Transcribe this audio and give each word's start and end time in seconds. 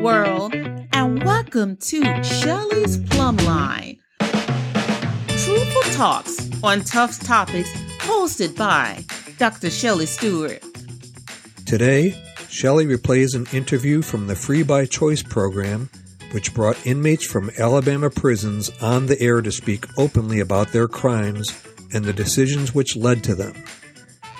world, 0.00 0.54
and 0.54 1.22
welcome 1.24 1.76
to 1.76 2.22
Shelley's 2.22 2.96
Plumb 3.10 3.36
Line. 3.38 3.98
Truthful 5.28 5.92
talks 5.92 6.48
on 6.62 6.80
tough 6.84 7.20
topics, 7.20 7.70
hosted 7.98 8.56
by 8.56 9.04
Dr. 9.36 9.68
Shelley 9.68 10.06
Stewart. 10.06 10.64
Today, 11.66 12.16
Shelley 12.48 12.86
replays 12.86 13.34
an 13.34 13.46
interview 13.52 14.00
from 14.00 14.26
the 14.26 14.34
Free 14.34 14.62
by 14.62 14.86
Choice 14.86 15.22
program, 15.22 15.90
which 16.32 16.54
brought 16.54 16.86
inmates 16.86 17.26
from 17.26 17.50
Alabama 17.58 18.08
prisons 18.08 18.70
on 18.80 19.04
the 19.04 19.20
air 19.20 19.42
to 19.42 19.52
speak 19.52 19.84
openly 19.98 20.40
about 20.40 20.72
their 20.72 20.88
crimes 20.88 21.62
and 21.92 22.06
the 22.06 22.14
decisions 22.14 22.74
which 22.74 22.96
led 22.96 23.22
to 23.24 23.34
them. 23.34 23.52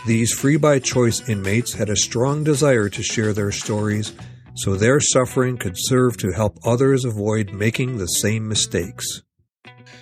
These 0.06 0.32
free 0.32 0.56
by 0.56 0.78
choice 0.78 1.28
inmates 1.28 1.74
had 1.74 1.90
a 1.90 1.96
strong 1.96 2.44
desire 2.44 2.88
to 2.88 3.02
share 3.02 3.34
their 3.34 3.52
stories 3.52 4.14
so 4.60 4.74
their 4.74 5.00
suffering 5.00 5.56
could 5.56 5.74
serve 5.76 6.16
to 6.18 6.32
help 6.32 6.58
others 6.64 7.04
avoid 7.04 7.52
making 7.52 7.96
the 7.96 8.06
same 8.06 8.46
mistakes. 8.46 9.22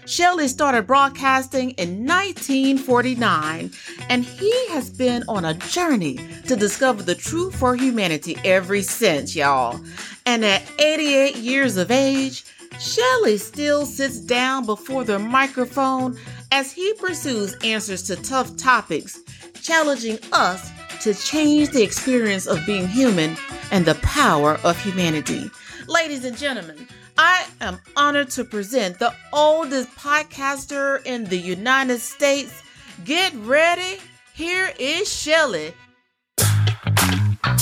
Shelley 0.05 0.48
started 0.48 0.87
broadcasting 0.87 1.71
in 1.73 2.07
1949, 2.07 3.71
and 4.09 4.25
he 4.25 4.69
has 4.69 4.91
been 4.91 5.23
on 5.29 5.45
a 5.45 5.55
journey 5.55 6.19
to 6.47 6.57
discover 6.57 7.03
the 7.03 7.15
truth 7.15 7.55
for 7.55 7.77
humanity 7.77 8.37
ever 8.45 8.83
since, 8.83 9.37
y'all. 9.37 9.81
And 10.27 10.45
at 10.45 10.62
88 10.81 11.37
years 11.37 11.77
of 11.77 11.91
age, 11.91 12.45
Shelley 12.81 13.39
still 13.39 13.87
sits 13.87 14.19
down 14.19 14.67
before 14.67 15.05
the 15.05 15.19
microphone 15.19 16.19
as 16.51 16.73
he 16.73 16.95
pursues 16.95 17.55
answers 17.62 18.03
to 18.05 18.17
tough 18.17 18.56
topics 18.56 19.20
challenging 19.62 20.19
us 20.33 20.70
to 21.01 21.15
change 21.15 21.70
the 21.70 21.83
experience 21.83 22.47
of 22.47 22.65
being 22.66 22.88
human 22.88 23.37
and 23.70 23.84
the 23.84 23.95
power 23.97 24.59
of 24.65 24.79
humanity. 24.83 25.51
Ladies 25.86 26.25
and 26.25 26.36
gentlemen, 26.36 26.86
I 27.17 27.47
am 27.61 27.81
honored 27.97 28.31
to 28.31 28.45
present 28.45 28.98
the 28.98 29.12
oldest 29.33 29.91
podcaster 29.97 31.05
in 31.05 31.25
the 31.25 31.36
United 31.36 32.00
States. 32.00 32.62
Get 33.05 33.34
ready. 33.34 33.98
Here 34.34 34.73
is 34.78 35.12
Shelley. 35.12 35.75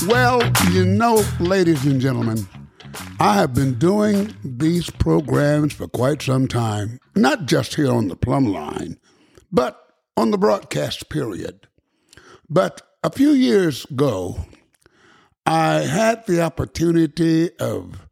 Well, 0.08 0.42
you 0.72 0.84
know, 0.84 1.24
ladies 1.40 1.86
and 1.86 2.00
gentlemen, 2.00 2.46
I 3.18 3.34
have 3.34 3.54
been 3.54 3.78
doing 3.78 4.34
these 4.44 4.90
programs 4.90 5.72
for 5.72 5.88
quite 5.88 6.20
some 6.20 6.48
time, 6.48 6.98
not 7.14 7.46
just 7.46 7.74
here 7.76 7.90
on 7.90 8.08
the 8.08 8.16
plumb 8.16 8.46
line, 8.46 8.98
but 9.50 9.80
on 10.16 10.30
the 10.30 10.38
broadcast 10.38 11.08
period. 11.08 11.66
But 12.48 12.82
a 13.06 13.10
few 13.10 13.30
years 13.30 13.84
ago, 13.84 14.36
I 15.46 15.74
had 15.82 16.26
the 16.26 16.42
opportunity 16.42 17.56
of 17.60 18.08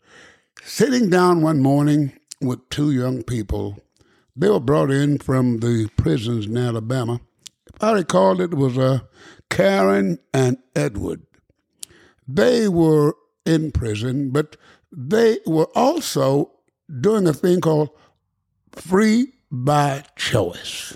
sitting 0.62 1.10
down 1.10 1.42
one 1.42 1.58
morning 1.58 2.12
with 2.40 2.68
two 2.70 2.92
young 2.92 3.24
people. 3.24 3.76
They 4.36 4.48
were 4.48 4.60
brought 4.60 4.92
in 4.92 5.18
from 5.18 5.58
the 5.58 5.90
prisons 5.96 6.46
in 6.46 6.56
Alabama. 6.56 7.20
If 7.74 7.82
I 7.82 7.90
recall, 7.90 8.40
it 8.40 8.54
was 8.54 8.78
uh, 8.78 9.00
Karen 9.50 10.20
and 10.32 10.58
Edward. 10.76 11.22
They 12.28 12.68
were 12.68 13.16
in 13.44 13.72
prison, 13.72 14.30
but 14.30 14.56
they 14.92 15.40
were 15.44 15.70
also 15.74 16.52
doing 17.00 17.26
a 17.26 17.32
thing 17.32 17.60
called 17.60 17.90
free 18.70 19.32
by 19.50 20.04
choice. 20.14 20.94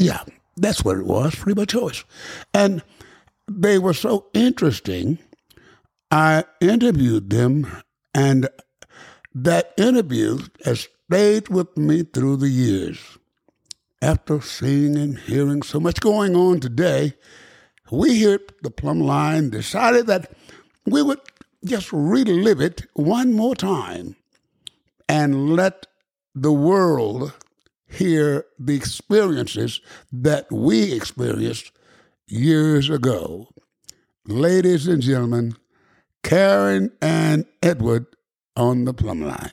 Yeah, 0.00 0.24
that's 0.56 0.84
what 0.84 0.98
it 0.98 1.06
was, 1.06 1.34
free 1.34 1.54
by 1.54 1.64
choice. 1.64 2.04
And 2.52 2.82
they 3.48 3.78
were 3.78 3.94
so 3.94 4.26
interesting. 4.34 5.18
I 6.10 6.44
interviewed 6.60 7.30
them, 7.30 7.82
and 8.14 8.48
that 9.34 9.72
interview 9.76 10.40
has 10.64 10.88
stayed 11.06 11.48
with 11.48 11.76
me 11.76 12.04
through 12.04 12.36
the 12.36 12.48
years. 12.48 12.98
After 14.00 14.40
seeing 14.40 14.96
and 14.96 15.18
hearing 15.18 15.62
so 15.62 15.80
much 15.80 16.00
going 16.00 16.36
on 16.36 16.60
today, 16.60 17.14
we 17.90 18.16
here 18.16 18.34
at 18.34 18.62
the 18.62 18.70
Plumb 18.70 19.00
Line 19.00 19.50
decided 19.50 20.06
that 20.06 20.30
we 20.86 21.02
would 21.02 21.20
just 21.64 21.92
relive 21.92 22.60
it 22.60 22.86
one 22.92 23.32
more 23.32 23.54
time 23.54 24.16
and 25.08 25.56
let 25.56 25.86
the 26.34 26.52
world 26.52 27.32
hear 27.94 28.46
the 28.58 28.74
experiences 28.74 29.80
that 30.12 30.50
we 30.50 30.92
experienced 30.92 31.72
years 32.26 32.90
ago. 32.90 33.48
Ladies 34.26 34.86
and 34.86 35.02
gentlemen, 35.02 35.56
Karen 36.22 36.90
and 37.00 37.46
Edward 37.62 38.06
on 38.56 38.84
the 38.84 38.94
plumb 38.94 39.22
line. 39.22 39.52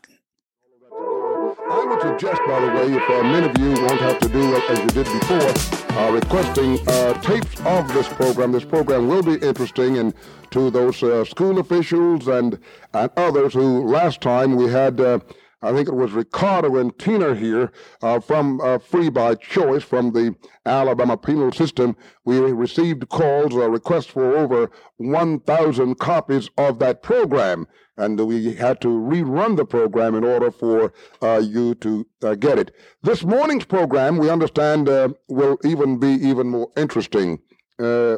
I 1.71 1.85
would 1.85 2.01
suggest, 2.01 2.41
by 2.47 2.59
the 2.59 2.67
way, 2.67 2.93
if 2.93 3.09
uh, 3.09 3.23
many 3.23 3.47
of 3.47 3.57
you 3.57 3.81
won't 3.81 4.01
have 4.01 4.19
to 4.19 4.29
do 4.29 4.55
it 4.55 4.69
as 4.69 4.79
you 4.79 4.87
did 4.87 5.05
before, 5.05 5.97
uh, 5.97 6.11
requesting 6.11 6.79
uh, 6.87 7.13
tapes 7.21 7.59
of 7.65 7.87
this 7.93 8.07
program. 8.09 8.51
This 8.51 8.65
program 8.65 9.07
will 9.07 9.23
be 9.23 9.35
interesting 9.35 9.97
and 9.97 10.13
to 10.51 10.69
those 10.69 11.01
uh, 11.03 11.23
school 11.25 11.59
officials 11.59 12.27
and, 12.27 12.59
and 12.93 13.11
others 13.17 13.53
who 13.53 13.85
last 13.87 14.21
time 14.21 14.55
we 14.55 14.69
had 14.69 14.99
uh, 14.99 15.19
I 15.63 15.73
think 15.73 15.87
it 15.87 15.93
was 15.93 16.11
Ricardo 16.11 16.75
and 16.77 16.97
Tina 16.97 17.35
here 17.35 17.71
uh, 18.01 18.19
from 18.19 18.59
uh, 18.61 18.79
Free 18.79 19.09
by 19.09 19.35
Choice 19.35 19.83
from 19.83 20.11
the 20.11 20.35
Alabama 20.65 21.17
penal 21.17 21.51
system. 21.51 21.95
We 22.25 22.39
received 22.39 23.09
calls, 23.09 23.53
or 23.53 23.69
requests 23.69 24.07
for 24.07 24.35
over 24.35 24.71
1,000 24.97 25.99
copies 25.99 26.49
of 26.57 26.79
that 26.79 27.03
program. 27.03 27.67
And 27.95 28.19
we 28.27 28.55
had 28.55 28.81
to 28.81 28.87
rerun 28.87 29.55
the 29.55 29.65
program 29.65 30.15
in 30.15 30.23
order 30.23 30.49
for 30.49 30.93
uh, 31.21 31.41
you 31.43 31.75
to 31.75 32.07
uh, 32.23 32.33
get 32.35 32.57
it. 32.57 32.73
This 33.03 33.23
morning's 33.23 33.65
program, 33.65 34.17
we 34.17 34.29
understand, 34.29 34.89
uh, 34.89 35.09
will 35.27 35.59
even 35.63 35.99
be 35.99 36.13
even 36.13 36.49
more 36.49 36.71
interesting. 36.75 37.39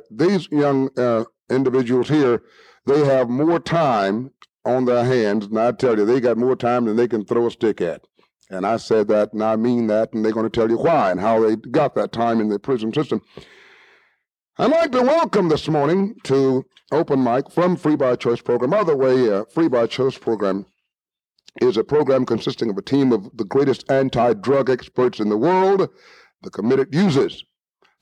these 0.09 0.47
young 0.51 0.89
individuals 1.49 2.09
here, 2.09 2.41
they 2.85 3.05
have 3.05 3.29
more 3.29 3.59
time 3.59 4.31
on 4.65 4.85
their 4.85 5.03
hands, 5.03 5.45
and 5.45 5.59
I 5.59 5.71
tell 5.71 5.97
you, 5.97 6.05
they 6.05 6.19
got 6.19 6.37
more 6.37 6.55
time 6.55 6.85
than 6.85 6.95
they 6.95 7.07
can 7.07 7.25
throw 7.25 7.47
a 7.47 7.51
stick 7.51 7.81
at. 7.81 8.05
And 8.49 8.65
I 8.65 8.77
said 8.77 9.07
that, 9.07 9.33
and 9.33 9.43
I 9.43 9.55
mean 9.55 9.87
that, 9.87 10.13
and 10.13 10.23
they're 10.23 10.31
going 10.31 10.49
to 10.49 10.49
tell 10.49 10.69
you 10.69 10.77
why 10.77 11.11
and 11.11 11.19
how 11.19 11.39
they 11.39 11.55
got 11.55 11.95
that 11.95 12.11
time 12.11 12.39
in 12.39 12.49
the 12.49 12.59
prison 12.59 12.93
system. 12.93 13.21
I'd 14.57 14.71
like 14.71 14.91
to 14.91 15.01
welcome 15.01 15.49
this 15.49 15.67
morning 15.67 16.15
to 16.25 16.63
Open 16.91 17.23
Mic 17.23 17.49
from 17.51 17.75
Free 17.75 17.95
by 17.95 18.15
Choice 18.15 18.41
program. 18.41 18.69
By 18.69 18.83
the 18.83 18.95
way, 18.95 19.31
uh, 19.31 19.45
Free 19.45 19.67
by 19.67 19.87
Choice 19.87 20.17
program 20.17 20.65
is 21.61 21.77
a 21.77 21.83
program 21.83 22.25
consisting 22.25 22.69
of 22.69 22.77
a 22.77 22.81
team 22.83 23.11
of 23.11 23.35
the 23.35 23.45
greatest 23.45 23.89
anti-drug 23.91 24.69
experts 24.69 25.19
in 25.19 25.29
the 25.29 25.37
world, 25.37 25.89
the 26.43 26.51
committed 26.51 26.93
users. 26.93 27.43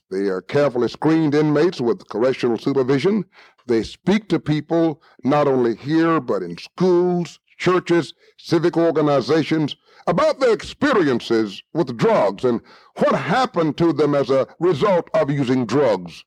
They 0.09 0.27
are 0.27 0.41
carefully 0.41 0.89
screened 0.89 1.35
inmates 1.35 1.79
with 1.79 2.09
correctional 2.09 2.57
supervision 2.57 3.23
they 3.67 3.83
speak 3.83 4.27
to 4.29 4.39
people 4.39 5.01
not 5.23 5.47
only 5.47 5.75
here, 5.75 6.19
but 6.19 6.41
in 6.43 6.57
schools, 6.57 7.39
churches, 7.57 8.13
civic 8.37 8.75
organizations 8.75 9.75
about 10.07 10.39
their 10.39 10.53
experiences 10.53 11.61
with 11.73 11.97
drugs 11.97 12.43
and 12.43 12.59
what 12.97 13.15
happened 13.15 13.77
to 13.77 13.93
them 13.93 14.15
as 14.15 14.29
a 14.29 14.47
result 14.59 15.09
of 15.13 15.29
using 15.29 15.65
drugs. 15.65 16.25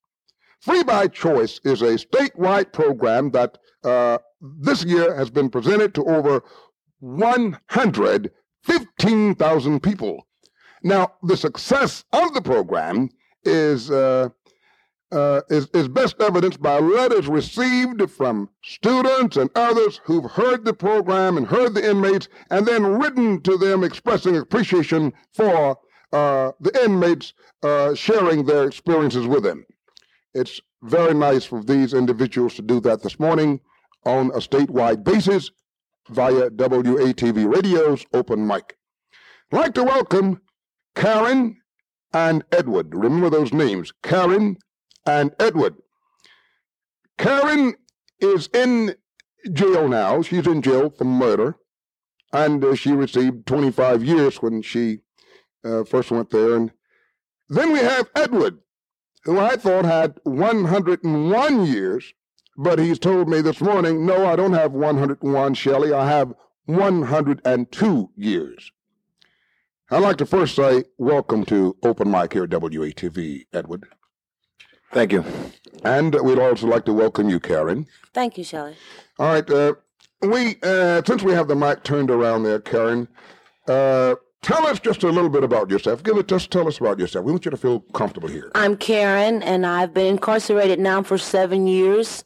Free 0.60 0.84
by 0.84 1.08
Choice 1.08 1.60
is 1.64 1.82
a 1.82 1.96
statewide 1.96 2.72
program 2.72 3.32
that 3.32 3.58
uh, 3.82 4.16
this 4.40 4.84
year 4.84 5.14
has 5.14 5.28
been 5.28 5.50
presented 5.50 5.94
to 5.94 6.04
over 6.04 6.42
115,000 7.00 9.82
people. 9.82 10.26
Now, 10.82 11.12
the 11.22 11.36
success 11.36 12.04
of 12.12 12.32
the 12.32 12.42
program 12.42 13.10
is 13.44 13.90
uh, 13.90 14.30
uh, 15.14 15.42
is, 15.48 15.68
is 15.72 15.88
best 15.88 16.20
evidenced 16.20 16.60
by 16.60 16.78
letters 16.78 17.28
received 17.28 18.10
from 18.10 18.48
students 18.64 19.36
and 19.36 19.48
others 19.54 20.00
who've 20.04 20.30
heard 20.30 20.64
the 20.64 20.74
program 20.74 21.36
and 21.36 21.46
heard 21.46 21.74
the 21.74 21.88
inmates 21.88 22.28
and 22.50 22.66
then 22.66 22.84
written 22.84 23.40
to 23.42 23.56
them 23.56 23.84
expressing 23.84 24.36
appreciation 24.36 25.12
for 25.32 25.78
uh, 26.12 26.52
the 26.60 26.84
inmates 26.84 27.32
uh, 27.62 27.94
sharing 27.94 28.44
their 28.44 28.64
experiences 28.64 29.26
with 29.26 29.44
them. 29.44 29.64
It's 30.34 30.60
very 30.82 31.14
nice 31.14 31.44
for 31.44 31.62
these 31.62 31.94
individuals 31.94 32.54
to 32.54 32.62
do 32.62 32.80
that 32.80 33.02
this 33.02 33.18
morning 33.20 33.60
on 34.04 34.30
a 34.30 34.38
statewide 34.38 35.04
basis 35.04 35.50
via 36.10 36.50
WATV 36.50 37.54
Radio's 37.54 38.04
Open 38.12 38.46
Mic. 38.46 38.76
I'd 39.52 39.58
like 39.58 39.74
to 39.74 39.84
welcome 39.84 40.40
Karen 40.94 41.56
and 42.12 42.44
Edward. 42.52 42.94
Remember 42.94 43.30
those 43.30 43.52
names 43.52 43.92
Karen 44.02 44.56
and 45.06 45.32
Edward. 45.38 45.76
Karen 47.18 47.74
is 48.20 48.48
in 48.52 48.94
jail 49.52 49.88
now. 49.88 50.22
She's 50.22 50.46
in 50.46 50.62
jail 50.62 50.90
for 50.90 51.04
murder, 51.04 51.56
and 52.32 52.64
uh, 52.64 52.74
she 52.74 52.92
received 52.92 53.46
25 53.46 54.04
years 54.04 54.42
when 54.42 54.62
she 54.62 54.98
uh, 55.64 55.84
first 55.84 56.10
went 56.10 56.30
there. 56.30 56.54
And 56.54 56.72
then 57.48 57.72
we 57.72 57.78
have 57.78 58.10
Edward, 58.16 58.58
who 59.24 59.38
I 59.38 59.56
thought 59.56 59.84
had 59.84 60.18
101 60.24 61.66
years 61.66 62.14
but 62.56 62.78
he's 62.78 62.98
told 62.98 63.28
me 63.28 63.40
this 63.40 63.60
morning, 63.60 64.06
no, 64.06 64.26
I 64.26 64.36
don't 64.36 64.52
have 64.52 64.72
101, 64.72 65.54
Shelley. 65.54 65.92
I 65.92 66.08
have 66.08 66.32
102 66.66 68.10
years. 68.16 68.72
I'd 69.90 70.02
like 70.02 70.16
to 70.18 70.26
first 70.26 70.54
say 70.56 70.84
welcome 70.96 71.44
to 71.46 71.76
Open 71.82 72.10
Mic 72.10 72.32
here 72.32 72.44
at 72.44 72.50
WATV, 72.50 73.46
Edward. 73.52 73.86
Thank 74.94 75.10
you. 75.10 75.24
And 75.84 76.14
we'd 76.14 76.38
also 76.38 76.68
like 76.68 76.84
to 76.84 76.92
welcome 76.92 77.28
you, 77.28 77.40
Karen. 77.40 77.86
Thank 78.14 78.38
you, 78.38 78.44
Shelley. 78.44 78.76
All 79.18 79.26
right. 79.26 79.50
Uh, 79.50 79.74
we 80.22 80.56
uh, 80.62 81.02
since 81.04 81.22
we 81.24 81.32
have 81.32 81.48
the 81.48 81.56
mic 81.56 81.82
turned 81.82 82.10
around 82.10 82.44
there, 82.44 82.60
Karen, 82.60 83.08
uh, 83.66 84.14
tell 84.40 84.64
us 84.68 84.78
just 84.78 85.02
a 85.02 85.10
little 85.10 85.28
bit 85.28 85.42
about 85.42 85.68
yourself. 85.68 86.04
Give 86.04 86.16
it 86.16 86.28
just 86.28 86.52
tell 86.52 86.68
us 86.68 86.78
about 86.78 87.00
yourself. 87.00 87.24
We 87.24 87.32
want 87.32 87.44
you 87.44 87.50
to 87.50 87.56
feel 87.56 87.80
comfortable 87.92 88.28
here. 88.28 88.52
I'm 88.54 88.76
Karen, 88.76 89.42
and 89.42 89.66
I've 89.66 89.92
been 89.92 90.06
incarcerated 90.06 90.78
now 90.78 91.02
for 91.02 91.18
seven 91.18 91.66
years. 91.66 92.22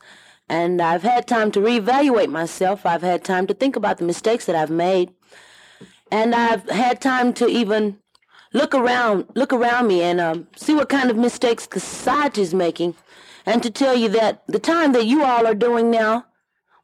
And 0.51 0.81
I've 0.81 1.03
had 1.03 1.27
time 1.27 1.51
to 1.53 1.61
reevaluate 1.61 2.31
myself. 2.31 2.85
I've 2.85 3.03
had 3.03 3.25
time 3.25 3.47
to 3.47 3.55
think 3.55 3.77
about 3.77 3.99
the 3.99 4.05
mistakes 4.05 4.45
that 4.45 4.57
I've 4.57 4.71
made. 4.71 5.11
And 6.13 6.35
I've 6.35 6.69
had 6.69 7.01
time 7.01 7.33
to 7.35 7.49
even 7.49 7.99
look 8.53 8.75
around, 8.75 9.27
look 9.35 9.53
around 9.53 9.87
me 9.89 10.03
and 10.03 10.21
um, 10.21 10.47
see 10.57 10.75
what 10.75 10.89
kind 10.89 11.11
of 11.11 11.17
mistakes 11.17 11.69
society 11.71 12.43
is 12.43 12.55
making. 12.55 12.95
And 13.47 13.63
to 13.63 13.71
tell 13.71 13.97
you 13.97 14.09
that 14.11 14.43
the 14.47 14.59
time 14.59 14.93
that 14.93 15.07
you 15.07 15.25
all 15.25 15.47
are 15.47 15.55
doing 15.55 15.91
now, 15.91 16.27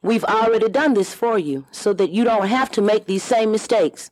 we've 0.01 0.23
already 0.23 0.69
done 0.69 0.93
this 0.93 1.13
for 1.13 1.37
you 1.37 1.65
so 1.71 1.93
that 1.93 2.11
you 2.11 2.23
don't 2.23 2.47
have 2.47 2.71
to 2.71 2.81
make 2.81 3.05
these 3.05 3.23
same 3.23 3.51
mistakes. 3.51 4.09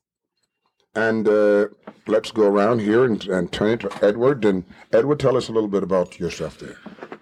And 0.95 1.27
uh, 1.27 1.69
let's 2.05 2.31
go 2.31 2.47
around 2.47 2.79
here 2.79 3.05
and, 3.05 3.25
and 3.25 3.51
turn 3.51 3.71
it 3.71 3.79
to 3.81 4.05
Edward. 4.05 4.45
And 4.45 4.63
Edward, 4.91 5.19
tell 5.19 5.35
us 5.35 5.49
a 5.49 5.51
little 5.51 5.69
bit 5.69 5.81
about 5.81 6.19
yourself 6.19 6.59
there. 6.59 6.77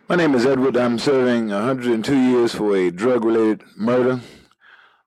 My 0.09 0.15
name 0.17 0.35
is 0.35 0.45
Edward. 0.45 0.75
I'm 0.75 0.99
serving 0.99 1.49
102 1.49 2.17
years 2.17 2.53
for 2.53 2.75
a 2.75 2.91
drug 2.91 3.23
related 3.23 3.63
murder. 3.77 4.19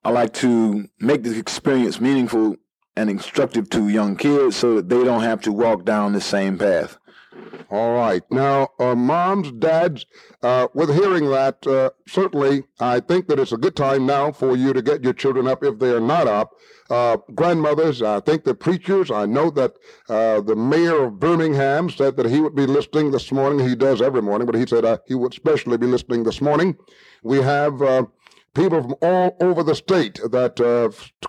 I 0.02 0.10
like 0.10 0.32
to 0.34 0.88
make 0.98 1.22
this 1.22 1.36
experience 1.36 2.00
meaningful 2.00 2.56
and 2.96 3.10
instructive 3.10 3.68
to 3.70 3.88
young 3.88 4.16
kids 4.16 4.56
so 4.56 4.76
that 4.76 4.88
they 4.88 5.02
don't 5.04 5.22
have 5.22 5.40
to 5.42 5.52
walk 5.52 5.84
down 5.84 6.12
the 6.12 6.20
same 6.20 6.58
path. 6.58 6.98
All 7.70 7.94
right. 7.94 8.22
Now, 8.30 8.68
uh, 8.78 8.94
moms, 8.94 9.50
dads, 9.50 10.06
uh, 10.42 10.68
with 10.74 10.94
hearing 10.94 11.30
that, 11.30 11.66
uh, 11.66 11.90
certainly 12.06 12.64
I 12.78 13.00
think 13.00 13.26
that 13.26 13.40
it's 13.40 13.52
a 13.52 13.56
good 13.56 13.74
time 13.74 14.06
now 14.06 14.30
for 14.30 14.56
you 14.56 14.72
to 14.72 14.82
get 14.82 15.02
your 15.02 15.12
children 15.12 15.48
up 15.48 15.64
if 15.64 15.78
they 15.78 15.90
are 15.90 16.00
not 16.00 16.28
up. 16.28 16.52
Uh, 16.90 17.16
grandmothers, 17.34 18.02
I 18.02 18.20
think 18.20 18.44
the 18.44 18.54
preachers, 18.54 19.10
I 19.10 19.26
know 19.26 19.50
that 19.50 19.74
uh, 20.08 20.42
the 20.42 20.54
mayor 20.54 21.04
of 21.04 21.18
Birmingham 21.18 21.90
said 21.90 22.16
that 22.16 22.26
he 22.26 22.40
would 22.40 22.54
be 22.54 22.66
listening 22.66 23.10
this 23.10 23.32
morning. 23.32 23.66
He 23.66 23.74
does 23.74 24.02
every 24.02 24.22
morning, 24.22 24.46
but 24.46 24.54
he 24.54 24.66
said 24.66 24.84
uh, 24.84 24.98
he 25.06 25.14
would 25.14 25.32
especially 25.32 25.78
be 25.78 25.86
listening 25.86 26.22
this 26.24 26.40
morning. 26.40 26.76
We 27.22 27.40
have 27.40 28.08
people 28.54 28.82
from 28.82 28.94
all 29.02 29.36
over 29.40 29.62
the 29.62 29.74
state 29.74 30.20
that 30.30 30.56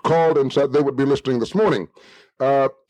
called 0.02 0.38
and 0.38 0.52
said 0.52 0.72
they 0.72 0.82
would 0.82 0.96
be 0.96 1.04
listening 1.04 1.38
this 1.38 1.54
morning. 1.54 1.88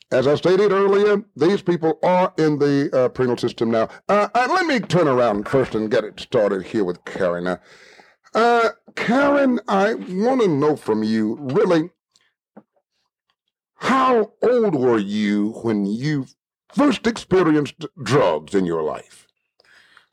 As 0.09 0.25
I 0.25 0.35
stated 0.35 0.71
earlier, 0.71 1.21
these 1.35 1.61
people 1.61 1.99
are 2.01 2.33
in 2.37 2.59
the 2.59 2.89
uh, 2.93 3.09
penal 3.09 3.35
system 3.35 3.71
now. 3.71 3.89
Uh, 4.07 4.29
uh, 4.33 4.47
let 4.49 4.65
me 4.65 4.79
turn 4.79 5.05
around 5.05 5.49
first 5.49 5.75
and 5.75 5.91
get 5.91 6.05
it 6.05 6.17
started 6.17 6.63
here 6.63 6.85
with 6.85 7.03
Karen. 7.03 7.57
Uh, 8.33 8.69
Karen, 8.95 9.59
I 9.67 9.95
want 9.95 10.41
to 10.41 10.47
know 10.47 10.77
from 10.77 11.03
you, 11.03 11.37
really, 11.41 11.89
how 13.75 14.31
old 14.41 14.75
were 14.75 14.97
you 14.97 15.51
when 15.63 15.85
you 15.85 16.27
first 16.73 17.05
experienced 17.05 17.85
drugs 18.01 18.55
in 18.55 18.65
your 18.65 18.83
life? 18.83 19.26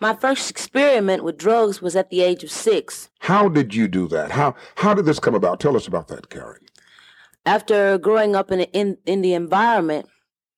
My 0.04 0.14
first 0.14 0.50
experiment 0.50 1.24
with 1.24 1.38
drugs 1.38 1.80
was 1.80 1.96
at 1.96 2.10
the 2.10 2.20
age 2.20 2.44
of 2.44 2.50
six. 2.50 3.08
How 3.20 3.48
did 3.48 3.74
you 3.74 3.88
do 3.88 4.06
that? 4.08 4.32
How 4.32 4.54
how 4.76 4.92
did 4.94 5.06
this 5.06 5.18
come 5.18 5.34
about? 5.34 5.60
Tell 5.60 5.76
us 5.76 5.86
about 5.86 6.08
that, 6.08 6.28
Karen 6.28 6.64
after 7.46 7.98
growing 7.98 8.34
up 8.34 8.50
in, 8.50 8.60
in, 8.60 8.98
in 9.06 9.22
the 9.22 9.34
environment 9.34 10.08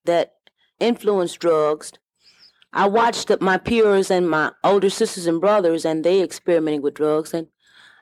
that 0.05 0.35
influenced 0.79 1.41
drugs, 1.41 1.93
I 2.73 2.87
watched 2.87 3.31
my 3.41 3.59
peers 3.59 4.11
and 4.11 4.29
my 4.29 4.53
older 4.63 4.91
sisters 4.91 5.27
and 5.27 5.41
brothers, 5.41 5.85
and 5.85 6.05
they 6.05 6.23
experimenting 6.23 6.83
with 6.83 6.95
drugs, 6.95 7.33
and 7.33 7.49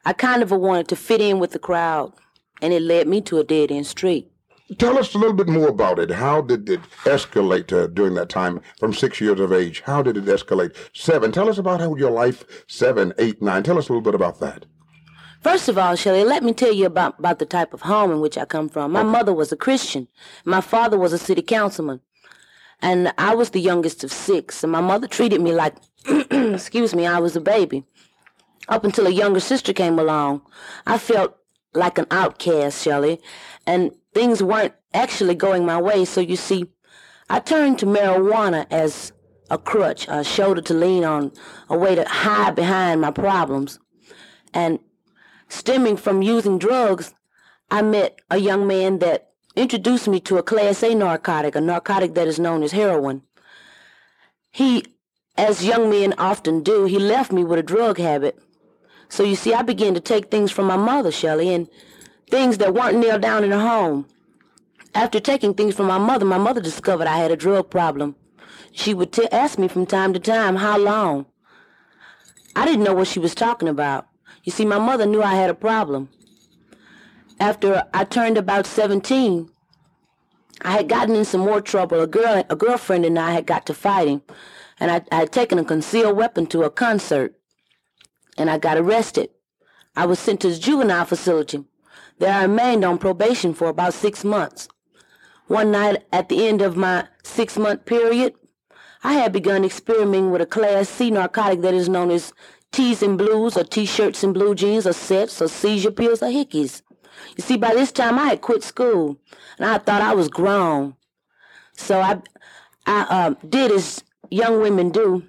I 0.04 0.12
kind 0.12 0.42
of 0.42 0.50
wanted 0.50 0.88
to 0.88 0.96
fit 0.96 1.20
in 1.20 1.38
with 1.38 1.52
the 1.52 1.58
crowd, 1.58 2.12
and 2.60 2.72
it 2.72 2.82
led 2.82 3.06
me 3.06 3.20
to 3.22 3.38
a 3.38 3.44
dead 3.44 3.70
end 3.70 3.86
street. 3.86 4.30
Tell 4.78 4.98
us 4.98 5.14
a 5.14 5.18
little 5.18 5.34
bit 5.34 5.48
more 5.48 5.68
about 5.68 5.98
it. 5.98 6.10
How 6.10 6.40
did 6.40 6.68
it 6.70 6.80
escalate 7.04 7.70
uh, 7.70 7.86
during 7.88 8.14
that 8.14 8.30
time 8.30 8.62
from 8.78 8.94
six 8.94 9.20
years 9.20 9.38
of 9.38 9.52
age? 9.52 9.82
How 9.82 10.02
did 10.02 10.16
it 10.16 10.24
escalate? 10.24 10.74
Seven. 10.94 11.32
Tell 11.32 11.50
us 11.50 11.58
about 11.58 11.80
how 11.80 11.94
your 11.96 12.10
life, 12.10 12.64
seven, 12.66 13.12
eight, 13.18 13.42
nine. 13.42 13.62
Tell 13.62 13.76
us 13.76 13.88
a 13.88 13.92
little 13.92 14.02
bit 14.02 14.14
about 14.14 14.40
that. 14.40 14.64
First 15.42 15.68
of 15.68 15.76
all, 15.76 15.94
Shelley, 15.96 16.24
let 16.24 16.42
me 16.42 16.54
tell 16.54 16.72
you 16.72 16.86
about, 16.86 17.18
about 17.18 17.38
the 17.38 17.44
type 17.44 17.74
of 17.74 17.82
home 17.82 18.10
in 18.10 18.20
which 18.20 18.38
I 18.38 18.46
come 18.46 18.70
from. 18.70 18.92
My 18.92 19.00
okay. 19.00 19.10
mother 19.10 19.34
was 19.34 19.52
a 19.52 19.56
Christian. 19.56 20.08
My 20.46 20.62
father 20.62 20.98
was 20.98 21.12
a 21.12 21.18
city 21.18 21.42
councilman. 21.42 22.00
And 22.80 23.12
I 23.18 23.34
was 23.34 23.50
the 23.50 23.60
youngest 23.60 24.02
of 24.02 24.10
six. 24.10 24.62
And 24.62 24.72
my 24.72 24.80
mother 24.80 25.06
treated 25.06 25.42
me 25.42 25.52
like, 25.52 25.76
excuse 26.30 26.94
me, 26.94 27.06
I 27.06 27.18
was 27.18 27.36
a 27.36 27.40
baby. 27.42 27.84
Up 28.68 28.84
until 28.84 29.06
a 29.06 29.10
younger 29.10 29.40
sister 29.40 29.74
came 29.74 29.98
along, 29.98 30.40
I 30.86 30.96
felt 30.96 31.36
like 31.74 31.98
an 31.98 32.06
outcast, 32.10 32.82
Shelley. 32.82 33.20
And 33.66 33.92
things 34.14 34.42
weren't 34.42 34.74
actually 34.94 35.34
going 35.34 35.66
my 35.66 35.80
way. 35.80 36.04
So 36.04 36.20
you 36.20 36.36
see, 36.36 36.66
I 37.28 37.40
turned 37.40 37.78
to 37.80 37.86
marijuana 37.86 38.66
as 38.70 39.12
a 39.50 39.58
crutch, 39.58 40.06
a 40.08 40.24
shoulder 40.24 40.62
to 40.62 40.74
lean 40.74 41.04
on, 41.04 41.32
a 41.68 41.76
way 41.76 41.94
to 41.94 42.04
hide 42.04 42.54
behind 42.54 43.00
my 43.00 43.10
problems. 43.10 43.78
And 44.54 44.78
stemming 45.48 45.96
from 45.96 46.22
using 46.22 46.58
drugs, 46.58 47.14
I 47.70 47.82
met 47.82 48.20
a 48.30 48.38
young 48.38 48.66
man 48.66 49.00
that 49.00 49.30
introduced 49.56 50.08
me 50.08 50.20
to 50.20 50.38
a 50.38 50.42
Class 50.42 50.82
A 50.82 50.94
narcotic, 50.94 51.54
a 51.54 51.60
narcotic 51.60 52.14
that 52.14 52.28
is 52.28 52.38
known 52.38 52.62
as 52.62 52.72
heroin. 52.72 53.22
He, 54.50 54.84
as 55.36 55.64
young 55.64 55.90
men 55.90 56.14
often 56.18 56.62
do, 56.62 56.84
he 56.84 56.98
left 56.98 57.32
me 57.32 57.44
with 57.44 57.58
a 57.58 57.62
drug 57.62 57.98
habit. 57.98 58.38
So 59.08 59.22
you 59.22 59.36
see, 59.36 59.52
I 59.52 59.62
began 59.62 59.94
to 59.94 60.00
take 60.00 60.30
things 60.30 60.50
from 60.50 60.66
my 60.66 60.76
mother, 60.76 61.10
Shelley, 61.10 61.52
and 61.52 61.68
things 62.34 62.58
that 62.58 62.74
weren't 62.74 62.98
nailed 62.98 63.22
down 63.22 63.44
in 63.44 63.52
her 63.52 63.60
home. 63.60 64.08
After 64.92 65.20
taking 65.20 65.54
things 65.54 65.76
from 65.76 65.86
my 65.86 65.98
mother, 65.98 66.24
my 66.24 66.36
mother 66.36 66.60
discovered 66.60 67.06
I 67.06 67.16
had 67.16 67.30
a 67.30 67.36
drug 67.36 67.70
problem. 67.70 68.16
She 68.72 68.92
would 68.92 69.12
t- 69.12 69.28
ask 69.30 69.56
me 69.56 69.68
from 69.68 69.86
time 69.86 70.12
to 70.14 70.18
time, 70.18 70.56
how 70.56 70.76
long? 70.76 71.26
I 72.56 72.66
didn't 72.66 72.82
know 72.82 72.92
what 72.92 73.06
she 73.06 73.20
was 73.20 73.36
talking 73.36 73.68
about. 73.68 74.08
You 74.42 74.50
see, 74.50 74.64
my 74.64 74.80
mother 74.80 75.06
knew 75.06 75.22
I 75.22 75.36
had 75.36 75.48
a 75.48 75.54
problem. 75.54 76.08
After 77.38 77.84
I 77.94 78.02
turned 78.02 78.36
about 78.36 78.66
17, 78.66 79.48
I 80.62 80.72
had 80.72 80.88
gotten 80.88 81.14
in 81.14 81.24
some 81.24 81.42
more 81.42 81.60
trouble. 81.60 82.00
A 82.00 82.08
girl, 82.08 82.42
a 82.50 82.56
girlfriend 82.56 83.04
and 83.04 83.16
I 83.16 83.30
had 83.30 83.46
got 83.46 83.64
to 83.66 83.74
fighting, 83.74 84.22
and 84.80 84.90
I, 84.90 85.02
I 85.12 85.20
had 85.20 85.30
taken 85.30 85.60
a 85.60 85.64
concealed 85.64 86.16
weapon 86.16 86.46
to 86.46 86.64
a 86.64 86.70
concert, 86.70 87.38
and 88.36 88.50
I 88.50 88.58
got 88.58 88.76
arrested. 88.76 89.30
I 89.94 90.06
was 90.06 90.18
sent 90.18 90.40
to 90.40 90.48
the 90.48 90.58
juvenile 90.58 91.04
facility. 91.04 91.64
There 92.18 92.32
I 92.32 92.42
remained 92.42 92.84
on 92.84 92.98
probation 92.98 93.54
for 93.54 93.68
about 93.68 93.94
six 93.94 94.24
months. 94.24 94.68
One 95.46 95.72
night 95.72 96.04
at 96.12 96.28
the 96.28 96.46
end 96.46 96.62
of 96.62 96.76
my 96.76 97.06
six-month 97.22 97.84
period, 97.84 98.34
I 99.02 99.14
had 99.14 99.32
begun 99.32 99.64
experimenting 99.64 100.30
with 100.30 100.40
a 100.40 100.46
Class 100.46 100.88
C 100.88 101.10
narcotic 101.10 101.60
that 101.60 101.74
is 101.74 101.88
known 101.88 102.10
as 102.10 102.32
tees 102.72 103.02
and 103.02 103.18
blues 103.18 103.56
or 103.56 103.64
t-shirts 103.64 104.24
and 104.24 104.32
blue 104.32 104.54
jeans 104.54 104.86
or 104.86 104.92
sets 104.92 105.42
or 105.42 105.48
seizure 105.48 105.90
pills 105.90 106.22
or 106.22 106.28
hickeys. 106.28 106.82
You 107.36 107.42
see, 107.42 107.56
by 107.56 107.74
this 107.74 107.92
time 107.92 108.18
I 108.18 108.28
had 108.28 108.40
quit 108.40 108.62
school 108.62 109.18
and 109.58 109.66
I 109.66 109.78
thought 109.78 110.02
I 110.02 110.14
was 110.14 110.28
grown. 110.28 110.96
So 111.76 112.00
I, 112.00 112.20
I 112.86 113.02
uh, 113.10 113.34
did 113.48 113.70
as 113.70 114.02
young 114.30 114.60
women 114.60 114.90
do. 114.90 115.24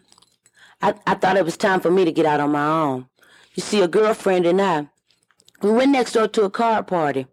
I, 0.82 0.94
I 1.06 1.16
thought 1.16 1.38
it 1.38 1.46
was 1.46 1.58
time 1.58 1.82
for 1.82 1.92
me 1.92 2.06
to 2.06 2.12
get 2.12 2.26
out 2.26 2.40
on 2.40 2.52
my 2.52 2.66
own. 2.66 3.08
You 3.56 3.62
see, 3.62 3.82
a 3.82 3.88
girlfriend 3.88 4.46
and 4.46 4.62
I, 4.62 4.88
we 5.62 5.72
went 5.72 5.92
next 5.92 6.14
door 6.14 6.28
to 6.28 6.44
a 6.44 6.50
card 6.50 6.88
party. 6.88 7.28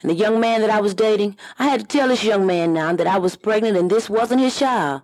And 0.00 0.10
the 0.10 0.14
young 0.14 0.40
man 0.40 0.60
that 0.60 0.70
I 0.70 0.80
was 0.80 0.94
dating, 0.94 1.36
I 1.58 1.64
had 1.64 1.80
to 1.80 1.86
tell 1.86 2.08
this 2.08 2.24
young 2.24 2.46
man 2.46 2.72
now 2.72 2.94
that 2.94 3.06
I 3.06 3.18
was 3.18 3.36
pregnant 3.36 3.76
and 3.76 3.90
this 3.90 4.10
wasn't 4.10 4.40
his 4.40 4.58
child. 4.58 5.02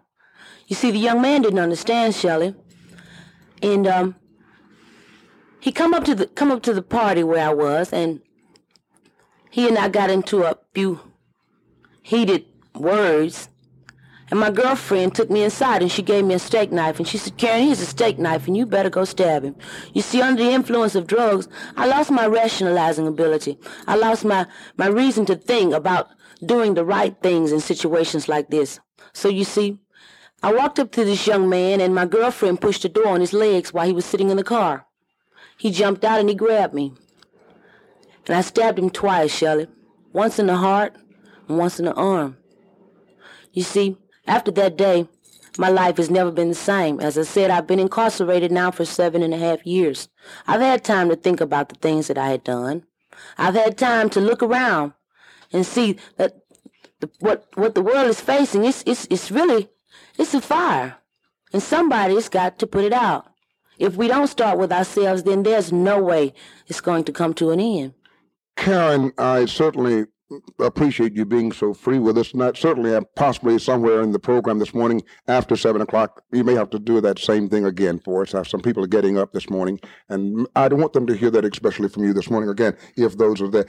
You 0.67 0.77
see, 0.77 0.91
the 0.91 0.99
young 0.99 1.21
man 1.21 1.43
didn't 1.43 1.59
understand, 1.59 2.15
Shelley. 2.15 2.55
And 3.63 3.87
um, 3.87 4.15
he 5.61 5.73
come 5.73 5.93
up 5.93 6.05
to 6.05 6.15
the 6.15 6.27
come 6.27 6.51
up 6.51 6.63
to 6.63 6.73
the 6.73 6.83
party 6.83 7.23
where 7.23 7.47
I 7.47 7.53
was, 7.53 7.93
and 7.93 8.21
he 9.51 9.69
and 9.69 9.77
I 9.77 9.89
got 9.89 10.11
into 10.11 10.45
a 10.45 10.57
few 10.73 11.01
heated 12.03 12.47
words. 12.75 13.50
And 14.31 14.39
my 14.39 14.51
girlfriend 14.51 15.15
took 15.15 15.29
me 15.29 15.43
inside 15.43 15.83
and 15.83 15.91
she 15.91 16.03
gave 16.03 16.25
me 16.25 16.35
a 16.35 16.39
steak 16.39 16.71
knife 16.71 16.99
and 16.99 17.09
she 17.09 17.19
said, 17.19 17.37
Karen, 17.37 17.65
here's 17.65 17.81
a 17.81 17.87
steak 17.87 18.19
knife 18.19 18.47
and 18.47 18.57
you 18.57 18.65
better 18.65 18.91
go 18.91 19.05
stab 19.05 19.43
him. 19.43 19.57
You 19.93 20.03
see, 20.03 20.23
under 20.23 20.45
the 20.45 20.51
influence 20.51 20.95
of 20.95 21.09
drugs, 21.09 21.49
I 21.77 21.87
lost 21.87 22.13
my 22.13 22.27
rationalizing 22.27 23.09
ability. 23.09 23.59
I 23.89 23.97
lost 23.97 24.25
my, 24.25 24.47
my 24.77 24.87
reason 24.87 25.27
to 25.27 25.35
think 25.35 25.75
about 25.75 26.11
doing 26.47 26.75
the 26.75 26.85
right 26.85 27.17
things 27.23 27.51
in 27.51 27.61
situations 27.61 28.29
like 28.29 28.51
this. 28.51 28.79
So 29.13 29.29
you 29.29 29.45
see, 29.45 29.79
I 30.43 30.53
walked 30.53 30.79
up 30.79 30.93
to 30.93 31.05
this 31.05 31.27
young 31.27 31.49
man 31.49 31.81
and 31.81 31.95
my 31.95 32.07
girlfriend 32.07 32.61
pushed 32.61 32.83
the 32.83 32.89
door 32.89 33.09
on 33.09 33.21
his 33.21 33.33
legs 33.33 33.75
while 33.75 33.87
he 33.87 33.93
was 33.93 34.05
sitting 34.05 34.31
in 34.31 34.37
the 34.37 34.45
car. 34.45 34.87
he 35.59 35.71
jumped 35.71 36.05
out 36.05 36.21
and 36.21 36.29
he 36.29 36.35
grabbed 36.35 36.73
me. 36.73 36.95
And 38.27 38.37
I 38.37 38.41
stabbed 38.43 38.79
him 38.79 38.91
twice, 38.91 39.35
Shelley. 39.37 39.67
Once 40.13 40.39
in 40.39 40.47
the 40.47 40.57
heart 40.57 40.97
and 41.49 41.59
once 41.59 41.79
in 41.79 41.85
the 41.85 41.95
arm. 41.95 42.37
You 43.53 43.63
see, 43.63 43.99
after 44.31 44.53
that 44.53 44.77
day, 44.77 45.09
my 45.59 45.69
life 45.69 45.97
has 45.97 46.09
never 46.09 46.31
been 46.31 46.51
the 46.51 46.55
same. 46.55 47.01
As 47.01 47.19
I 47.19 47.23
said, 47.23 47.51
I've 47.51 47.67
been 47.67 47.81
incarcerated 47.81 48.53
now 48.53 48.71
for 48.71 48.85
seven 48.85 49.23
and 49.23 49.35
a 49.35 49.39
half 49.39 49.67
years. 49.67 50.09
I've 50.47 50.61
had 50.61 50.85
time 50.85 51.09
to 51.09 51.17
think 51.17 51.41
about 51.41 51.69
the 51.69 51.75
things 51.75 52.07
that 52.07 52.17
I 52.17 52.29
had 52.29 52.45
done. 52.45 52.85
I've 53.37 53.57
had 53.57 53.77
time 53.77 54.09
to 54.11 54.21
look 54.21 54.41
around 54.43 54.93
and 55.53 55.67
see 55.67 55.97
that 56.17 56.45
the, 57.01 57.11
what 57.19 57.49
what 57.55 57.75
the 57.75 57.83
world 57.83 58.09
is 58.09 58.21
facing 58.21 58.65
is 58.65 58.85
it's, 58.87 59.07
it's 59.11 59.33
really 59.33 59.69
it's 60.17 60.33
a 60.35 60.41
fire, 60.41 60.97
and 61.53 61.63
somebody's 61.63 62.29
got 62.29 62.59
to 62.61 62.67
put 62.67 62.85
it 62.85 62.93
out. 62.93 63.27
If 63.79 63.97
we 63.97 64.07
don't 64.07 64.29
start 64.29 64.59
with 64.59 64.71
ourselves, 64.71 65.25
then 65.25 65.43
there's 65.43 65.73
no 65.73 66.01
way 66.01 66.35
it's 66.69 66.81
going 66.81 67.05
to 67.05 67.13
come 67.13 67.35
to 67.35 67.51
an 67.51 67.59
end. 67.59 67.95
Karen, 68.57 69.13
I 69.19 69.47
certainly 69.47 70.07
appreciate 70.59 71.15
you 71.15 71.25
being 71.25 71.53
so 71.53 71.75
free 71.75 71.99
with 71.99 72.17
us. 72.19 72.35
I 72.35 72.53
certainly 72.55 72.99
possibly 73.17 73.59
somewhere 73.59 74.03
in 74.03 74.13
the 74.13 74.19
program 74.19 74.59
this 74.59 74.75
morning 74.75 75.03
after 75.29 75.57
seven 75.57 75.81
o'clock. 75.83 76.23
You 76.33 76.45
may 76.45 76.55
have 76.55 76.71
to 76.71 76.79
do 76.79 77.01
that 77.01 77.19
same 77.19 77.49
thing 77.49 77.65
again 77.65 77.99
for 77.99 78.23
us. 78.23 78.49
Some 78.49 78.61
people 78.61 78.85
are 78.85 78.89
getting 78.89 79.19
up 79.19 79.33
this 79.33 79.51
morning, 79.51 79.81
and 80.09 80.47
I 80.57 80.69
don't 80.69 80.81
want 80.81 80.93
them 80.93 81.07
to 81.07 81.17
hear 81.17 81.31
that, 81.31 81.45
especially 81.45 81.89
from 81.89 82.05
you 82.05 82.13
this 82.13 82.31
morning 82.31 82.51
again, 82.51 82.77
if 82.97 83.17
those 83.17 83.41
are 83.41 83.49
there. 83.49 83.67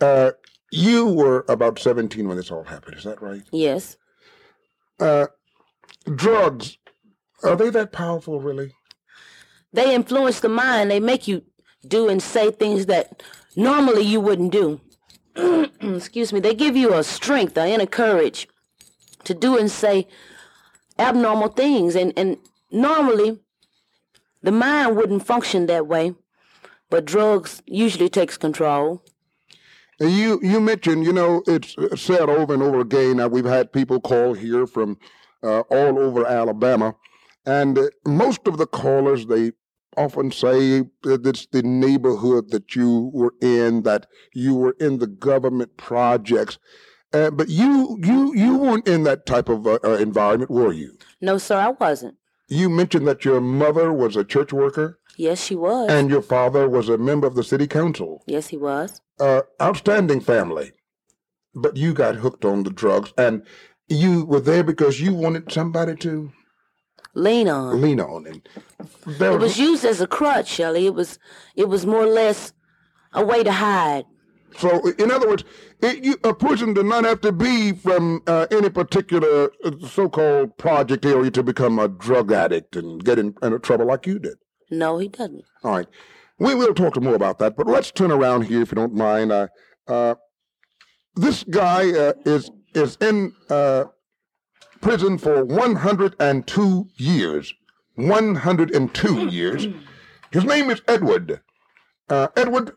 Uh, 0.00 0.32
you 0.72 1.06
were 1.06 1.44
about 1.48 1.78
17 1.78 2.26
when 2.26 2.36
this 2.36 2.50
all 2.50 2.64
happened, 2.64 2.96
is 2.96 3.04
that 3.04 3.20
right? 3.20 3.42
Yes. 3.52 3.96
Uh, 4.98 5.26
drugs, 6.14 6.76
are 7.42 7.56
they 7.56 7.70
that 7.70 7.92
powerful, 7.92 8.40
really? 8.40 8.74
They 9.72 9.94
influence 9.94 10.40
the 10.40 10.48
mind. 10.48 10.90
They 10.90 11.00
make 11.00 11.26
you 11.28 11.42
do 11.86 12.08
and 12.08 12.22
say 12.22 12.50
things 12.50 12.86
that 12.86 13.22
normally 13.56 14.02
you 14.02 14.20
wouldn't 14.20 14.52
do. 14.52 14.80
excuse 15.80 16.32
me, 16.32 16.40
they 16.40 16.54
give 16.54 16.76
you 16.76 16.94
a 16.94 17.04
strength, 17.04 17.56
a 17.56 17.66
inner 17.66 17.86
courage 17.86 18.48
to 19.24 19.34
do 19.34 19.58
and 19.58 19.70
say 19.70 20.06
abnormal 20.98 21.48
things. 21.48 21.94
And, 21.94 22.12
and 22.16 22.38
normally, 22.70 23.40
the 24.42 24.52
mind 24.52 24.96
wouldn't 24.96 25.26
function 25.26 25.66
that 25.66 25.86
way, 25.86 26.14
but 26.88 27.04
drugs 27.04 27.62
usually 27.66 28.08
takes 28.08 28.36
control. 28.36 29.02
You 29.98 30.40
you 30.42 30.60
mentioned, 30.60 31.04
you 31.04 31.12
know, 31.12 31.42
it's 31.46 31.76
said 32.02 32.30
over 32.30 32.54
and 32.54 32.62
over 32.62 32.80
again 32.80 33.18
that 33.18 33.30
we've 33.30 33.44
had 33.44 33.70
people 33.70 34.00
call 34.00 34.32
here 34.32 34.66
from 34.66 34.96
uh, 35.42 35.60
all 35.60 35.98
over 35.98 36.26
Alabama, 36.26 36.94
and 37.44 37.78
most 38.06 38.48
of 38.48 38.56
the 38.56 38.66
callers 38.66 39.26
they 39.26 39.52
often 39.96 40.30
say 40.30 40.84
that 41.02 41.26
it's 41.26 41.46
the 41.46 41.62
neighborhood 41.62 42.50
that 42.50 42.74
you 42.74 43.10
were 43.12 43.34
in, 43.40 43.82
that 43.82 44.06
you 44.34 44.54
were 44.54 44.76
in 44.80 44.98
the 44.98 45.06
government 45.06 45.76
projects. 45.76 46.58
Uh, 47.12 47.30
but 47.30 47.48
you 47.48 47.98
you 48.02 48.32
you 48.34 48.56
weren't 48.56 48.86
in 48.86 49.02
that 49.02 49.26
type 49.26 49.48
of 49.48 49.66
uh, 49.66 49.78
uh, 49.84 49.94
environment, 49.94 50.50
were 50.50 50.72
you? 50.72 50.96
No, 51.20 51.38
sir, 51.38 51.56
I 51.56 51.70
wasn't. 51.70 52.16
You 52.48 52.68
mentioned 52.68 53.06
that 53.08 53.24
your 53.24 53.40
mother 53.40 53.92
was 53.92 54.16
a 54.16 54.24
church 54.24 54.52
worker. 54.52 54.98
Yes, 55.16 55.44
she 55.44 55.56
was. 55.56 55.90
And 55.90 56.08
your 56.08 56.22
father 56.22 56.68
was 56.68 56.88
a 56.88 56.98
member 56.98 57.26
of 57.26 57.34
the 57.34 57.44
city 57.44 57.66
council. 57.66 58.22
Yes, 58.26 58.48
he 58.48 58.56
was. 58.56 59.00
Uh, 59.18 59.42
outstanding 59.60 60.20
family. 60.20 60.72
But 61.54 61.76
you 61.76 61.92
got 61.92 62.16
hooked 62.16 62.44
on 62.44 62.62
the 62.62 62.70
drugs, 62.70 63.12
and 63.18 63.44
you 63.88 64.24
were 64.24 64.40
there 64.40 64.62
because 64.62 65.00
you 65.00 65.12
wanted 65.14 65.50
somebody 65.50 65.96
to 65.96 66.30
lean 67.14 67.48
on. 67.48 67.80
Lean 67.80 68.00
on, 68.00 68.26
and 68.26 68.48
it 69.06 69.40
was 69.40 69.58
used 69.58 69.84
as 69.84 70.00
a 70.00 70.06
crutch, 70.06 70.48
Shelley. 70.48 70.86
It 70.86 70.94
was 70.94 71.18
it 71.54 71.68
was 71.68 71.86
more 71.86 72.04
or 72.04 72.06
less 72.06 72.52
a 73.12 73.24
way 73.24 73.42
to 73.42 73.52
hide. 73.52 74.04
So, 74.56 74.88
in 74.98 75.12
other 75.12 75.28
words, 75.28 75.44
it, 75.80 76.04
you, 76.04 76.16
a 76.24 76.34
person 76.34 76.74
does 76.74 76.84
not 76.84 77.04
have 77.04 77.20
to 77.20 77.30
be 77.30 77.72
from 77.72 78.20
uh, 78.26 78.46
any 78.50 78.68
particular 78.68 79.52
uh, 79.64 79.70
so-called 79.86 80.58
project 80.58 81.04
area 81.04 81.30
to 81.30 81.42
become 81.44 81.78
a 81.78 81.86
drug 81.86 82.32
addict 82.32 82.74
and 82.74 83.04
get 83.04 83.18
in, 83.18 83.34
in 83.42 83.60
trouble 83.60 83.86
like 83.86 84.08
you 84.08 84.18
did. 84.18 84.38
No, 84.70 84.98
he 84.98 85.06
doesn't. 85.06 85.44
All 85.62 85.76
right, 85.76 85.86
we 86.38 86.54
will 86.56 86.74
talk 86.74 87.00
more 87.00 87.14
about 87.14 87.38
that, 87.38 87.56
but 87.56 87.68
let's 87.68 87.92
turn 87.92 88.10
around 88.10 88.42
here, 88.42 88.62
if 88.62 88.72
you 88.72 88.76
don't 88.76 88.94
mind. 88.94 89.30
Uh, 89.30 89.48
uh 89.86 90.14
this 91.16 91.44
guy 91.44 91.90
uh, 91.92 92.12
is 92.24 92.50
is 92.74 92.96
in 93.00 93.32
uh, 93.48 93.84
prison 94.80 95.18
for 95.18 95.44
102 95.44 96.88
years. 96.96 97.54
102 97.94 99.26
years. 99.28 99.68
His 100.32 100.44
name 100.44 100.70
is 100.70 100.80
Edward. 100.88 101.40
Uh, 102.08 102.28
Edward, 102.36 102.72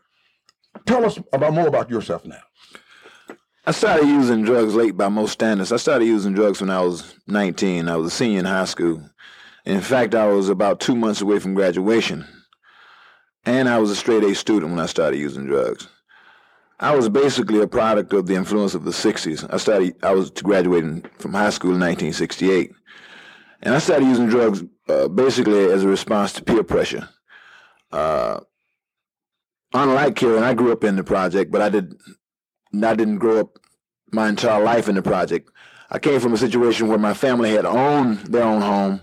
tell 0.86 1.04
us 1.04 1.18
about 1.32 1.54
more 1.54 1.66
about 1.66 1.90
yourself 1.90 2.24
now. 2.24 2.40
I 3.66 3.70
started 3.70 4.06
using 4.06 4.44
drugs 4.44 4.74
late 4.74 4.96
by 4.96 5.08
most 5.08 5.32
standards. 5.32 5.72
I 5.72 5.78
started 5.78 6.04
using 6.04 6.34
drugs 6.34 6.60
when 6.60 6.70
I 6.70 6.80
was 6.82 7.14
19. 7.28 7.88
I 7.88 7.96
was 7.96 8.12
a 8.12 8.14
senior 8.14 8.40
in 8.40 8.44
high 8.44 8.66
school. 8.66 9.08
In 9.64 9.80
fact, 9.80 10.14
I 10.14 10.26
was 10.26 10.50
about 10.50 10.80
two 10.80 10.94
months 10.94 11.22
away 11.22 11.38
from 11.38 11.54
graduation. 11.54 12.26
And 13.46 13.68
I 13.68 13.78
was 13.78 13.90
a 13.90 13.96
straight 13.96 14.22
A 14.24 14.34
student 14.34 14.70
when 14.70 14.80
I 14.80 14.86
started 14.86 15.18
using 15.18 15.46
drugs. 15.46 15.88
I 16.84 16.94
was 16.94 17.08
basically 17.08 17.62
a 17.62 17.66
product 17.66 18.12
of 18.12 18.26
the 18.26 18.34
influence 18.34 18.74
of 18.74 18.84
the 18.84 18.90
60s. 18.90 19.46
I 19.50 19.56
started, 19.56 19.96
I 20.02 20.12
was 20.12 20.28
graduating 20.28 21.06
from 21.18 21.32
high 21.32 21.48
school 21.48 21.70
in 21.70 21.80
1968. 21.80 22.72
And 23.62 23.74
I 23.74 23.78
started 23.78 24.04
using 24.04 24.26
drugs 24.26 24.62
uh, 24.90 25.08
basically 25.08 25.64
as 25.72 25.82
a 25.82 25.88
response 25.88 26.34
to 26.34 26.44
peer 26.44 26.62
pressure. 26.62 27.08
Uh, 27.90 28.40
unlike 29.72 30.16
Karen, 30.16 30.42
I 30.42 30.52
grew 30.52 30.72
up 30.72 30.84
in 30.84 30.96
the 30.96 31.04
project, 31.04 31.50
but 31.50 31.62
I 31.62 31.70
did, 31.70 31.94
I 32.74 32.94
didn't 32.94 33.16
grow 33.16 33.40
up 33.40 33.58
my 34.12 34.28
entire 34.28 34.62
life 34.62 34.86
in 34.86 34.94
the 34.94 35.02
project. 35.02 35.50
I 35.90 35.98
came 35.98 36.20
from 36.20 36.34
a 36.34 36.36
situation 36.36 36.88
where 36.88 36.98
my 36.98 37.14
family 37.14 37.52
had 37.52 37.64
owned 37.64 38.18
their 38.26 38.44
own 38.44 38.60
home, 38.60 39.00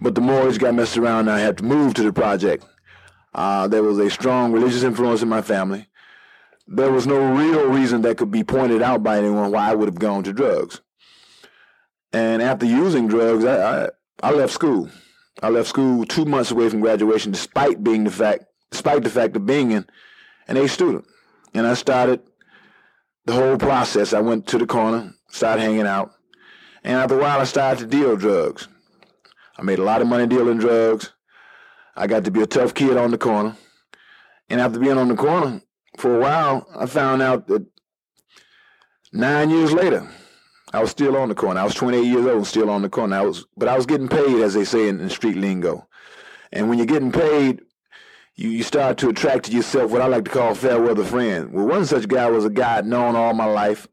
but 0.00 0.14
the 0.14 0.20
mortgage 0.20 0.60
got 0.60 0.76
messed 0.76 0.96
around 0.96 1.26
and 1.26 1.30
I 1.30 1.40
had 1.40 1.58
to 1.58 1.64
move 1.64 1.94
to 1.94 2.04
the 2.04 2.12
project. 2.12 2.64
Uh, 3.34 3.66
there 3.66 3.82
was 3.82 3.98
a 3.98 4.08
strong 4.08 4.52
religious 4.52 4.84
influence 4.84 5.20
in 5.20 5.28
my 5.28 5.42
family 5.42 5.88
there 6.70 6.92
was 6.92 7.04
no 7.06 7.34
real 7.34 7.68
reason 7.68 8.02
that 8.02 8.16
could 8.16 8.30
be 8.30 8.44
pointed 8.44 8.80
out 8.80 9.02
by 9.02 9.18
anyone 9.18 9.50
why 9.50 9.70
I 9.70 9.74
would 9.74 9.88
have 9.88 9.98
gone 9.98 10.22
to 10.22 10.32
drugs. 10.32 10.80
And 12.12 12.40
after 12.40 12.64
using 12.64 13.08
drugs, 13.08 13.44
I, 13.44 13.86
I, 13.86 13.88
I 14.22 14.30
left 14.30 14.52
school. 14.52 14.88
I 15.42 15.48
left 15.48 15.68
school 15.68 16.04
two 16.04 16.24
months 16.24 16.52
away 16.52 16.68
from 16.68 16.80
graduation, 16.80 17.32
despite 17.32 17.82
being 17.82 18.04
the 18.04 18.10
fact, 18.10 18.44
despite 18.70 19.02
the 19.02 19.10
fact 19.10 19.34
of 19.34 19.46
being 19.46 19.72
an, 19.72 19.90
an 20.46 20.56
A 20.56 20.68
student. 20.68 21.06
And 21.54 21.66
I 21.66 21.74
started 21.74 22.22
the 23.24 23.32
whole 23.32 23.58
process. 23.58 24.12
I 24.12 24.20
went 24.20 24.46
to 24.48 24.58
the 24.58 24.66
corner, 24.66 25.12
started 25.28 25.62
hanging 25.62 25.86
out, 25.86 26.12
and 26.84 26.96
after 26.96 27.18
a 27.18 27.20
while, 27.20 27.40
I 27.40 27.44
started 27.44 27.80
to 27.80 27.86
deal 27.86 28.16
drugs. 28.16 28.68
I 29.58 29.62
made 29.62 29.80
a 29.80 29.84
lot 29.84 30.02
of 30.02 30.06
money 30.06 30.26
dealing 30.26 30.58
drugs. 30.58 31.12
I 31.96 32.06
got 32.06 32.24
to 32.24 32.30
be 32.30 32.42
a 32.42 32.46
tough 32.46 32.74
kid 32.74 32.96
on 32.96 33.10
the 33.10 33.18
corner. 33.18 33.56
And 34.48 34.60
after 34.60 34.78
being 34.78 34.96
on 34.96 35.08
the 35.08 35.16
corner, 35.16 35.60
for 35.96 36.16
a 36.16 36.20
while, 36.20 36.66
I 36.74 36.86
found 36.86 37.22
out 37.22 37.46
that 37.48 37.66
nine 39.12 39.50
years 39.50 39.72
later, 39.72 40.08
I 40.72 40.80
was 40.80 40.90
still 40.90 41.16
on 41.16 41.28
the 41.28 41.34
corner. 41.34 41.60
I 41.60 41.64
was 41.64 41.74
28 41.74 42.04
years 42.04 42.26
old, 42.26 42.46
still 42.46 42.70
on 42.70 42.82
the 42.82 42.88
corner. 42.88 43.16
I 43.16 43.22
was, 43.22 43.46
but 43.56 43.68
I 43.68 43.76
was 43.76 43.86
getting 43.86 44.08
paid, 44.08 44.40
as 44.40 44.54
they 44.54 44.64
say 44.64 44.88
in, 44.88 45.00
in 45.00 45.10
street 45.10 45.36
lingo. 45.36 45.88
And 46.52 46.68
when 46.68 46.78
you're 46.78 46.86
getting 46.86 47.12
paid, 47.12 47.60
you, 48.36 48.48
you 48.48 48.62
start 48.62 48.98
to 48.98 49.08
attract 49.08 49.46
to 49.46 49.52
yourself 49.52 49.90
what 49.90 50.00
I 50.00 50.06
like 50.06 50.24
to 50.24 50.30
call 50.30 50.54
fair 50.54 50.80
weather 50.80 51.04
friends. 51.04 51.50
Well, 51.52 51.66
one 51.66 51.86
such 51.86 52.08
guy 52.08 52.30
was 52.30 52.44
a 52.44 52.50
guy 52.50 52.78
I'd 52.78 52.86
known 52.86 53.16
all 53.16 53.34
my 53.34 53.46
life. 53.46 53.88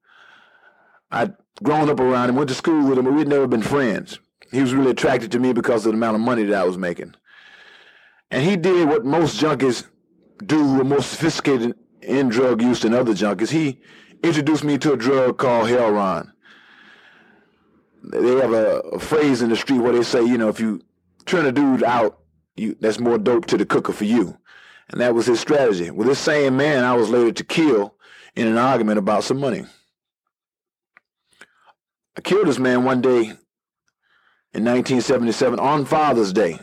I'd 1.11 1.33
grown 1.63 1.89
up 1.89 1.99
around 1.99 2.29
him, 2.29 2.35
went 2.35 2.49
to 2.49 2.55
school 2.55 2.87
with 2.87 2.97
him, 2.97 3.05
but 3.05 3.13
we'd 3.13 3.27
never 3.27 3.47
been 3.47 3.63
friends. 3.63 4.19
He 4.51 4.61
was 4.61 4.73
really 4.73 4.91
attracted 4.91 5.31
to 5.31 5.39
me 5.39 5.53
because 5.53 5.85
of 5.85 5.91
the 5.91 5.97
amount 5.97 6.15
of 6.15 6.21
money 6.21 6.43
that 6.43 6.61
I 6.61 6.65
was 6.65 6.77
making. 6.77 7.15
And 8.29 8.45
he 8.45 8.55
did 8.55 8.87
what 8.87 9.05
most 9.05 9.39
junkies 9.41 9.85
do 10.45 10.57
who 10.57 10.81
are 10.81 10.85
more 10.85 11.01
sophisticated 11.01 11.75
in 12.07 12.29
drug 12.29 12.61
use 12.61 12.83
and 12.83 12.95
other 12.95 13.13
junkies, 13.13 13.49
he 13.49 13.79
introduced 14.23 14.63
me 14.63 14.77
to 14.79 14.93
a 14.93 14.97
drug 14.97 15.37
called 15.37 15.69
heroin. 15.69 16.31
They 18.03 18.35
have 18.35 18.53
a, 18.53 18.79
a, 18.79 18.99
phrase 18.99 19.41
in 19.41 19.49
the 19.49 19.55
street 19.57 19.79
where 19.79 19.91
they 19.91 20.03
say, 20.03 20.23
you 20.23 20.37
know, 20.37 20.47
if 20.47 20.59
you 20.59 20.81
turn 21.25 21.45
a 21.45 21.51
dude 21.51 21.83
out, 21.83 22.19
you 22.55 22.77
that's 22.79 22.99
more 22.99 23.17
dope 23.17 23.45
to 23.47 23.57
the 23.57 23.65
cooker 23.65 23.91
for 23.91 24.05
you. 24.05 24.37
And 24.89 25.01
that 25.01 25.13
was 25.13 25.25
his 25.25 25.41
strategy. 25.41 25.91
With 25.91 26.07
this 26.07 26.19
same 26.19 26.55
man, 26.55 26.85
I 26.85 26.95
was 26.95 27.09
later 27.09 27.33
to 27.33 27.43
kill 27.43 27.95
in 28.35 28.47
an 28.47 28.57
argument 28.57 28.99
about 28.99 29.25
some 29.25 29.39
money. 29.39 29.65
I 32.17 32.21
killed 32.21 32.47
this 32.47 32.59
man 32.59 32.85
one 32.85 33.01
day 33.01 33.33
in 34.53 34.63
1977 34.63 35.59
on 35.59 35.85
Father's 35.85 36.31
Day. 36.31 36.59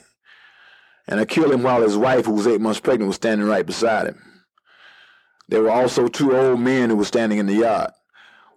And 1.07 1.21
I 1.21 1.27
killed 1.27 1.53
him 1.53 1.63
while 1.63 1.83
his 1.83 1.99
wife, 1.99 2.25
who 2.25 2.33
was 2.33 2.47
eight 2.47 2.63
months 2.63 2.81
pregnant, 2.81 3.09
was 3.09 3.17
standing 3.17 3.47
right 3.47 3.67
beside 3.67 4.07
him. 4.07 4.34
There 5.49 5.63
were 5.63 5.71
also 5.71 6.09
two 6.09 6.37
old 6.37 6.61
men 6.61 6.91
who 6.91 6.97
were 6.97 7.05
standing 7.05 7.39
in 7.39 7.47
the 7.47 7.55
yard. 7.55 7.91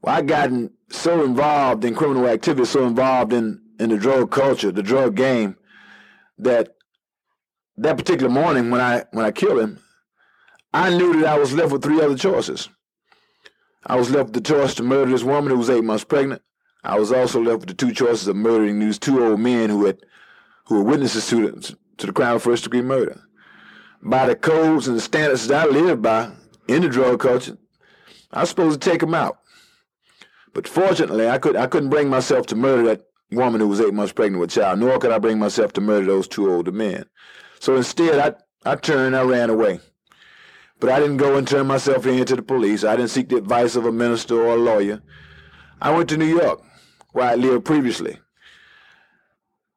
Well, 0.01 0.15
I 0.15 0.21
gotten 0.21 0.71
so 0.89 1.23
involved 1.23 1.83
in 1.83 1.95
criminal 1.95 2.27
activity, 2.27 2.65
so 2.65 2.85
involved 2.85 3.33
in, 3.33 3.61
in 3.79 3.89
the 3.89 3.97
drug 3.97 4.31
culture, 4.31 4.71
the 4.71 4.83
drug 4.83 5.15
game, 5.15 5.57
that 6.37 6.75
that 7.77 7.97
particular 7.97 8.29
morning 8.29 8.69
when 8.69 8.81
I 8.81 9.05
when 9.11 9.25
I 9.25 9.31
killed 9.31 9.59
him, 9.59 9.79
I 10.73 10.95
knew 10.95 11.21
that 11.21 11.27
I 11.27 11.37
was 11.37 11.53
left 11.53 11.71
with 11.71 11.83
three 11.83 12.01
other 12.01 12.17
choices. 12.17 12.69
I 13.85 13.95
was 13.95 14.09
left 14.09 14.27
with 14.27 14.43
the 14.43 14.53
choice 14.53 14.75
to 14.75 14.83
murder 14.83 15.11
this 15.11 15.23
woman 15.23 15.51
who 15.51 15.57
was 15.57 15.69
eight 15.69 15.83
months 15.83 16.03
pregnant. 16.03 16.41
I 16.83 16.99
was 16.99 17.11
also 17.11 17.41
left 17.41 17.61
with 17.61 17.69
the 17.69 17.75
two 17.75 17.93
choices 17.93 18.27
of 18.27 18.35
murdering 18.35 18.79
these 18.79 18.99
two 18.99 19.23
old 19.23 19.39
men 19.39 19.69
who 19.69 19.85
had 19.85 19.99
who 20.65 20.75
were 20.75 20.83
witnesses 20.83 21.27
to 21.27 21.51
the, 21.51 21.77
to 21.97 22.07
the 22.07 22.13
crime 22.13 22.35
of 22.35 22.43
first 22.43 22.63
degree 22.63 22.81
murder. 22.81 23.21
By 24.01 24.27
the 24.27 24.35
codes 24.35 24.87
and 24.87 24.95
the 24.95 25.01
standards 25.01 25.47
that 25.47 25.67
I 25.67 25.71
live 25.71 26.01
by 26.01 26.31
in 26.67 26.81
the 26.81 26.89
drug 26.89 27.19
culture, 27.19 27.57
I 28.31 28.41
was 28.41 28.49
supposed 28.49 28.81
to 28.81 28.89
take 28.89 29.01
them 29.01 29.13
out. 29.13 29.39
But 30.53 30.67
fortunately, 30.67 31.29
I 31.29 31.37
could 31.37 31.55
I 31.55 31.67
couldn't 31.67 31.89
bring 31.89 32.09
myself 32.09 32.47
to 32.47 32.55
murder 32.55 32.83
that 32.83 33.05
woman 33.31 33.61
who 33.61 33.67
was 33.67 33.81
eight 33.81 33.93
months 33.93 34.13
pregnant 34.13 34.41
with 34.41 34.51
child, 34.51 34.79
nor 34.79 34.97
could 34.99 35.11
I 35.11 35.19
bring 35.19 35.39
myself 35.39 35.73
to 35.73 35.81
murder 35.81 36.07
those 36.07 36.27
two 36.27 36.51
older 36.51 36.71
men. 36.71 37.05
So 37.59 37.75
instead, 37.75 38.19
I 38.65 38.69
I 38.69 38.75
turned, 38.75 39.15
I 39.15 39.21
ran 39.21 39.49
away. 39.49 39.79
But 40.79 40.91
I 40.91 40.99
didn't 40.99 41.17
go 41.17 41.37
and 41.37 41.47
turn 41.47 41.67
myself 41.67 42.05
in 42.05 42.25
to 42.25 42.35
the 42.35 42.41
police. 42.41 42.83
I 42.83 42.95
didn't 42.95 43.11
seek 43.11 43.29
the 43.29 43.37
advice 43.37 43.75
of 43.75 43.85
a 43.85 43.91
minister 43.91 44.39
or 44.39 44.53
a 44.53 44.59
lawyer. 44.59 45.01
I 45.81 45.91
went 45.91 46.09
to 46.09 46.17
New 46.17 46.25
York, 46.25 46.61
where 47.13 47.29
I 47.29 47.35
lived 47.35 47.65
previously. 47.65 48.19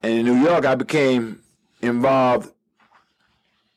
And 0.02 0.12
in 0.12 0.26
New 0.26 0.42
York, 0.46 0.64
I 0.66 0.74
became 0.74 1.42
involved 1.80 2.52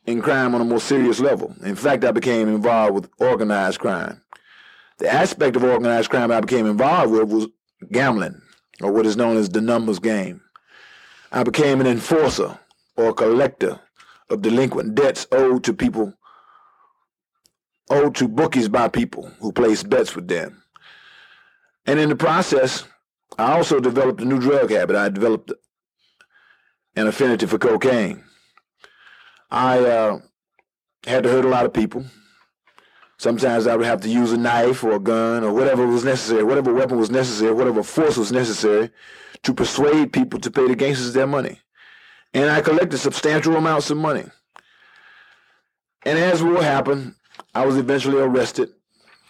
in 0.06 0.22
crime 0.22 0.54
on 0.54 0.62
a 0.62 0.66
more 0.66 0.80
serious 0.80 1.20
level. 1.20 1.56
In 1.64 1.76
fact, 1.76 2.04
I 2.04 2.12
became 2.12 2.48
involved 2.48 2.94
with 2.94 3.10
organized 3.20 3.80
crime. 3.80 4.22
The 4.98 5.12
aspect 5.12 5.56
of 5.56 5.64
organized 5.64 6.10
crime 6.10 6.32
I 6.32 6.42
became 6.42 6.66
involved 6.66 7.12
with 7.12 7.30
was 7.30 7.48
gambling, 7.92 8.42
or 8.82 8.92
what 8.92 9.06
is 9.06 9.18
known 9.18 9.38
as 9.38 9.50
the 9.50 9.62
numbers 9.62 10.00
game. 10.00 10.42
I 11.32 11.44
became 11.44 11.82
an 11.82 11.88
enforcer 11.88 12.60
or 12.96 13.14
collector 13.14 13.80
of 14.30 14.42
delinquent 14.42 14.96
debts 14.96 15.26
owed 15.32 15.64
to 15.64 15.74
people, 15.74 16.14
owed 17.90 18.16
to 18.16 18.28
bookies 18.28 18.70
by 18.70 18.88
people 18.88 19.32
who 19.40 19.52
placed 19.52 19.90
bets 19.90 20.16
with 20.16 20.28
them. 20.28 20.64
And 21.86 22.00
in 22.00 22.10
the 22.10 22.16
process, 22.16 22.86
I 23.38 23.54
also 23.54 23.80
developed 23.80 24.22
a 24.22 24.26
new 24.26 24.40
drug 24.40 24.70
habit. 24.70 24.96
I 24.96 25.10
developed 25.10 25.52
an 26.96 27.08
affinity 27.08 27.46
for 27.46 27.58
cocaine. 27.58 28.24
I 29.54 29.78
uh, 29.78 30.20
had 31.06 31.24
to 31.24 31.30
hurt 31.30 31.46
a 31.46 31.50
lot 31.50 31.66
of 31.66 31.74
people. 31.74 32.04
Sometimes 33.20 33.68
I 33.68 33.76
would 33.76 33.86
have 33.86 34.02
to 34.02 34.10
use 34.10 34.32
a 34.32 34.38
knife 34.38 34.84
or 34.84 34.94
a 34.94 35.00
gun 35.00 35.44
or 35.44 35.54
whatever 35.54 35.86
was 35.86 36.04
necessary, 36.04 36.44
whatever 36.44 36.74
weapon 36.74 36.98
was 36.98 37.12
necessary, 37.12 37.54
whatever 37.54 37.84
force 37.84 38.18
was 38.18 38.32
necessary 38.32 38.90
to 39.44 39.54
persuade 39.54 40.12
people 40.12 40.40
to 40.40 40.50
pay 40.50 40.68
the 40.68 40.76
gangsters 40.76 41.14
their 41.14 41.28
money. 41.28 41.60
And 42.34 42.50
I 42.50 42.62
collected 42.62 42.98
substantial 42.98 43.56
amounts 43.56 43.92
of 43.92 43.98
money. 43.98 44.26
And 46.04 46.18
as 46.18 46.42
will 46.42 46.62
happen, 46.62 47.16
I 47.54 47.64
was 47.68 47.78
eventually 47.78 48.18
arrested, 48.18 48.70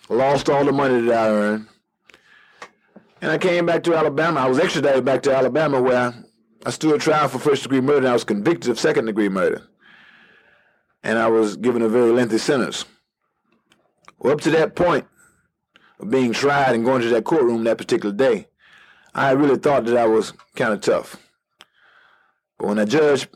lost 0.07 0.49
all 0.49 0.63
the 0.63 0.71
money 0.71 1.01
that 1.01 1.13
I 1.13 1.29
earned, 1.29 1.67
and 3.21 3.29
I 3.29 3.37
came 3.37 3.65
back 3.65 3.83
to 3.83 3.95
Alabama. 3.95 4.39
I 4.39 4.47
was 4.47 4.57
extradited 4.57 5.03
back 5.03 5.21
to 5.23 5.35
Alabama 5.35 5.81
where 5.81 6.13
I 6.65 6.69
stood 6.69 7.01
trial 7.01 7.27
for 7.27 7.39
first 7.39 7.63
degree 7.63 7.81
murder 7.81 7.99
and 7.99 8.07
I 8.07 8.13
was 8.13 8.23
convicted 8.23 8.71
of 8.71 8.79
second 8.79 9.05
degree 9.05 9.27
murder. 9.27 9.67
And 11.03 11.19
I 11.19 11.27
was 11.27 11.57
given 11.57 11.81
a 11.81 11.89
very 11.89 12.11
lengthy 12.11 12.37
sentence. 12.37 12.85
Well, 14.19 14.33
up 14.33 14.41
to 14.41 14.51
that 14.51 14.75
point 14.75 15.05
of 15.99 16.09
being 16.09 16.31
tried 16.31 16.75
and 16.75 16.85
going 16.85 17.01
to 17.01 17.09
that 17.09 17.25
courtroom 17.25 17.65
that 17.65 17.77
particular 17.77 18.15
day, 18.15 18.47
I 19.13 19.31
really 19.31 19.57
thought 19.57 19.85
that 19.85 19.97
I 19.97 20.05
was 20.05 20.33
kind 20.55 20.73
of 20.73 20.81
tough. 20.81 21.17
But 22.57 22.67
when 22.67 22.77
the 22.77 22.85
judge 22.85 23.27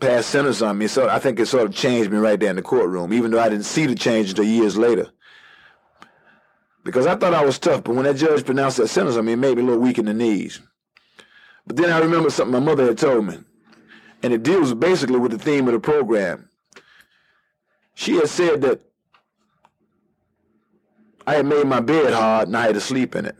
passed 0.00 0.30
sentence 0.30 0.60
on 0.62 0.76
me, 0.78 0.88
so 0.88 1.08
I 1.08 1.18
think 1.18 1.38
it 1.38 1.46
sort 1.46 1.64
of 1.64 1.74
changed 1.74 2.10
me 2.10 2.18
right 2.18 2.38
there 2.38 2.50
in 2.50 2.56
the 2.56 2.62
courtroom, 2.62 3.12
even 3.12 3.30
though 3.30 3.40
I 3.40 3.48
didn't 3.48 3.64
see 3.64 3.86
the 3.86 3.94
change 3.94 4.30
until 4.30 4.44
years 4.44 4.76
later. 4.76 5.10
Because 6.84 7.06
I 7.06 7.16
thought 7.16 7.34
I 7.34 7.44
was 7.44 7.58
tough, 7.58 7.84
but 7.84 7.94
when 7.94 8.04
that 8.04 8.16
judge 8.16 8.44
pronounced 8.44 8.76
that 8.76 8.88
sentence 8.88 9.16
on 9.16 9.24
me, 9.24 9.32
it 9.32 9.36
made 9.36 9.56
me 9.56 9.62
a 9.62 9.66
little 9.66 9.80
weak 9.80 9.98
in 9.98 10.04
the 10.04 10.14
knees. 10.14 10.60
But 11.66 11.76
then 11.76 11.90
I 11.90 11.98
remember 11.98 12.30
something 12.30 12.52
my 12.52 12.60
mother 12.60 12.84
had 12.84 12.98
told 12.98 13.26
me, 13.26 13.38
and 14.22 14.32
it 14.32 14.42
deals 14.42 14.74
basically 14.74 15.18
with 15.18 15.32
the 15.32 15.38
theme 15.38 15.66
of 15.66 15.72
the 15.72 15.80
program. 15.80 16.48
She 17.96 18.16
had 18.16 18.28
said 18.28 18.60
that 18.60 18.82
I 21.26 21.36
had 21.36 21.46
made 21.46 21.66
my 21.66 21.80
bed 21.80 22.12
hard 22.12 22.46
and 22.46 22.56
I 22.56 22.66
had 22.66 22.74
to 22.74 22.80
sleep 22.80 23.16
in 23.16 23.24
it. 23.24 23.34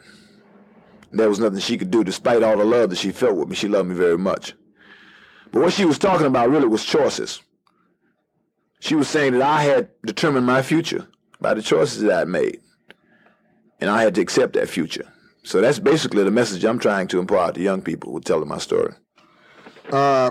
There 1.13 1.29
was 1.29 1.39
nothing 1.39 1.61
she 1.61 1.77
could 1.77 1.91
do 1.91 2.03
despite 2.03 2.43
all 2.43 2.57
the 2.57 2.65
love 2.65 2.89
that 2.89 2.97
she 2.97 3.13
felt 3.13 3.37
with 3.37 3.49
me. 3.49 3.55
She 3.55 3.69
loved 3.69 3.91
me 3.91 3.95
very 3.95 4.17
much. 4.17 4.55
But 5.53 5.61
what 5.61 5.75
she 5.75 5.85
was 5.85 5.99
talking 5.99 6.27
about 6.27 6.49
really 6.49 6.67
was 6.67 6.87
choices. 6.87 7.43
She 8.81 8.95
was 8.95 9.09
saying 9.09 9.35
that 9.35 9.43
I 9.43 9.63
had 9.63 9.91
determined 10.07 10.47
my 10.47 10.63
future 10.63 11.07
by 11.39 11.53
the 11.53 11.63
choices 11.63 12.01
that 12.01 12.19
I 12.19 12.25
made. 12.25 12.61
And 13.79 13.91
I 13.91 14.03
had 14.03 14.15
to 14.15 14.23
accept 14.23 14.55
that 14.55 14.71
future. 14.71 15.13
So 15.43 15.61
that's 15.61 15.79
basically 15.79 16.25
the 16.25 16.31
message 16.31 16.65
I'm 16.65 16.79
trying 16.79 17.09
to 17.09 17.19
impart 17.21 17.57
to 17.57 17.61
young 17.61 17.83
people 17.83 18.11
who 18.11 18.21
tell 18.21 18.41
them 18.41 18.49
my 18.49 18.59
story. 18.59 18.95
Uh, 19.93 20.31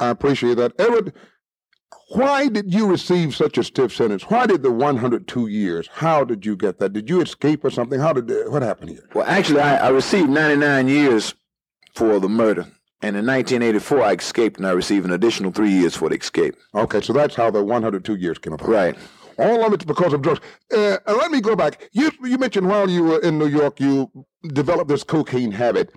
I 0.00 0.08
appreciate 0.08 0.56
that. 0.56 0.72
Edward, 0.76 1.14
why 2.14 2.48
did 2.48 2.72
you 2.72 2.86
receive 2.86 3.34
such 3.34 3.58
a 3.58 3.64
stiff 3.64 3.94
sentence? 3.94 4.24
Why 4.24 4.46
did 4.46 4.62
the 4.62 4.70
102 4.70 5.46
years? 5.46 5.88
How 5.92 6.24
did 6.24 6.44
you 6.44 6.56
get 6.56 6.78
that? 6.78 6.92
Did 6.92 7.08
you 7.08 7.20
escape 7.20 7.64
or 7.64 7.70
something? 7.70 8.00
How 8.00 8.12
did 8.12 8.30
what 8.50 8.62
happened 8.62 8.90
here? 8.90 9.08
Well, 9.14 9.26
actually, 9.26 9.60
I, 9.60 9.86
I 9.86 9.88
received 9.88 10.28
99 10.28 10.88
years 10.88 11.34
for 11.94 12.20
the 12.20 12.28
murder. 12.28 12.66
And 13.04 13.16
in 13.16 13.26
1984, 13.26 14.02
I 14.02 14.12
escaped 14.12 14.58
and 14.58 14.66
I 14.66 14.70
received 14.70 15.04
an 15.04 15.12
additional 15.12 15.50
three 15.50 15.70
years 15.70 15.96
for 15.96 16.08
the 16.08 16.16
escape. 16.16 16.54
Okay, 16.74 17.00
so 17.00 17.12
that's 17.12 17.34
how 17.34 17.50
the 17.50 17.62
102 17.62 18.14
years 18.14 18.38
came 18.38 18.52
about. 18.52 18.68
Right. 18.68 18.96
All 19.38 19.64
of 19.64 19.72
it's 19.72 19.84
because 19.84 20.12
of 20.12 20.22
drugs. 20.22 20.40
Uh, 20.72 20.98
let 21.06 21.30
me 21.30 21.40
go 21.40 21.56
back. 21.56 21.88
You 21.92 22.12
you 22.22 22.38
mentioned 22.38 22.68
while 22.68 22.88
you 22.88 23.02
were 23.02 23.18
in 23.20 23.38
New 23.38 23.46
York, 23.46 23.80
you 23.80 24.10
developed 24.48 24.88
this 24.88 25.02
cocaine 25.02 25.50
habit, 25.50 25.90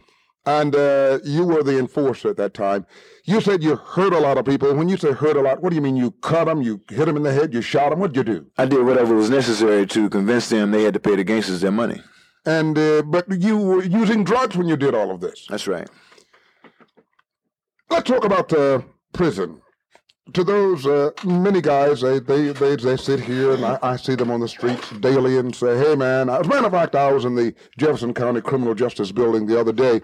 and 0.45 0.75
uh, 0.75 1.19
you 1.23 1.43
were 1.43 1.63
the 1.63 1.79
enforcer 1.79 2.29
at 2.29 2.38
that 2.38 2.53
time. 2.53 2.86
You 3.23 3.41
said 3.41 3.63
you 3.63 3.75
hurt 3.75 4.13
a 4.13 4.19
lot 4.19 4.38
of 4.38 4.45
people. 4.45 4.73
When 4.75 4.88
you 4.88 4.97
say 4.97 5.12
hurt 5.12 5.36
a 5.36 5.41
lot, 5.41 5.62
what 5.62 5.69
do 5.69 5.75
you 5.75 5.81
mean? 5.81 5.95
You 5.95 6.12
cut 6.21 6.45
them, 6.45 6.62
you 6.62 6.81
hit 6.89 7.05
them 7.05 7.17
in 7.17 7.23
the 7.23 7.34
head, 7.34 7.53
you 7.53 7.62
shot 7.62 7.89
them. 7.89 7.99
What 7.99 8.13
did 8.13 8.27
you 8.27 8.34
do? 8.36 8.45
I 8.58 8.65
did 8.65 8.84
whatever 8.86 9.15
was 9.15 9.29
necessary 9.29 9.88
to 9.88 10.10
convince 10.10 10.49
them 10.49 10.71
they 10.71 10.84
had 10.84 10.93
to 10.93 10.99
pay 10.99 11.15
the 11.15 11.23
gangsters 11.23 11.62
their 11.62 11.71
money. 11.71 12.01
And 12.45 12.77
uh, 12.77 13.01
but 13.01 13.25
you 13.41 13.58
were 13.58 13.84
using 13.84 14.23
drugs 14.23 14.55
when 14.55 14.67
you 14.67 14.77
did 14.77 14.93
all 14.93 15.10
of 15.10 15.19
this. 15.19 15.47
That's 15.49 15.67
right. 15.67 15.89
Let's 17.89 18.08
talk 18.08 18.25
about 18.25 18.53
uh, 18.53 18.81
prison. 19.13 19.62
To 20.34 20.43
those 20.43 20.88
uh, 20.88 21.12
many 21.23 21.62
guys, 21.62 22.01
they, 22.01 22.19
they 22.19 22.51
they 22.51 22.75
they 22.75 22.97
sit 22.97 23.19
here, 23.19 23.53
and 23.53 23.63
I, 23.63 23.77
I 23.81 23.95
see 23.95 24.15
them 24.15 24.31
on 24.31 24.39
the 24.39 24.47
streets 24.47 24.89
daily, 24.99 25.38
and 25.38 25.55
say, 25.55 25.77
"Hey, 25.77 25.95
man!" 25.95 26.29
As 26.29 26.45
a 26.45 26.49
matter 26.49 26.65
of 26.65 26.71
fact, 26.71 26.95
I 26.95 27.12
was 27.12 27.25
in 27.25 27.36
the 27.36 27.53
Jefferson 27.77 28.13
County 28.13 28.41
Criminal 28.41 28.73
Justice 28.73 29.12
Building 29.12 29.45
the 29.45 29.60
other 29.60 29.71
day, 29.71 30.01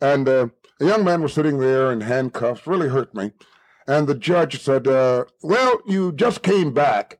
and 0.00 0.28
uh, 0.28 0.48
a 0.80 0.84
young 0.84 1.04
man 1.04 1.22
was 1.22 1.32
sitting 1.32 1.58
there 1.58 1.92
in 1.92 2.00
handcuffs. 2.00 2.66
Really 2.66 2.88
hurt 2.88 3.14
me. 3.14 3.32
And 3.86 4.06
the 4.06 4.14
judge 4.14 4.62
said, 4.62 4.86
uh, 4.86 5.24
"Well, 5.42 5.80
you 5.86 6.12
just 6.12 6.42
came 6.42 6.72
back, 6.72 7.18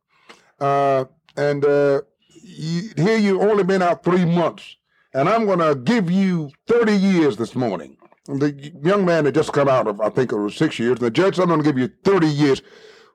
uh, 0.61 1.07
and 1.37 1.64
uh, 1.64 2.03
you, 2.43 2.90
here 2.97 3.19
you 3.19 3.40
only 3.40 3.64
been 3.64 3.83
out 3.83 4.05
three 4.05 4.25
months, 4.25 4.77
and 5.14 5.29
I'm 5.29 5.47
going 5.47 5.59
to 5.59 5.75
give 5.75 6.11
you 6.11 6.51
30 6.66 6.93
years 6.93 7.37
this 7.37 7.55
morning." 7.55 7.97
The 8.27 8.73
young 8.85 9.05
man 9.05 9.25
had 9.25 9.35
just 9.35 9.53
come 9.53 9.69
out 9.69 9.88
of, 9.88 10.01
I 10.01 10.09
think 10.09 10.31
it 10.31 10.37
was 10.37 10.55
six 10.55 10.79
years. 10.79 10.99
And 10.99 11.07
the 11.07 11.11
judge 11.11 11.37
said, 11.37 11.43
I'm 11.43 11.49
going 11.49 11.62
to 11.62 11.69
give 11.69 11.79
you 11.79 11.90
30 12.05 12.29
years. 12.29 12.62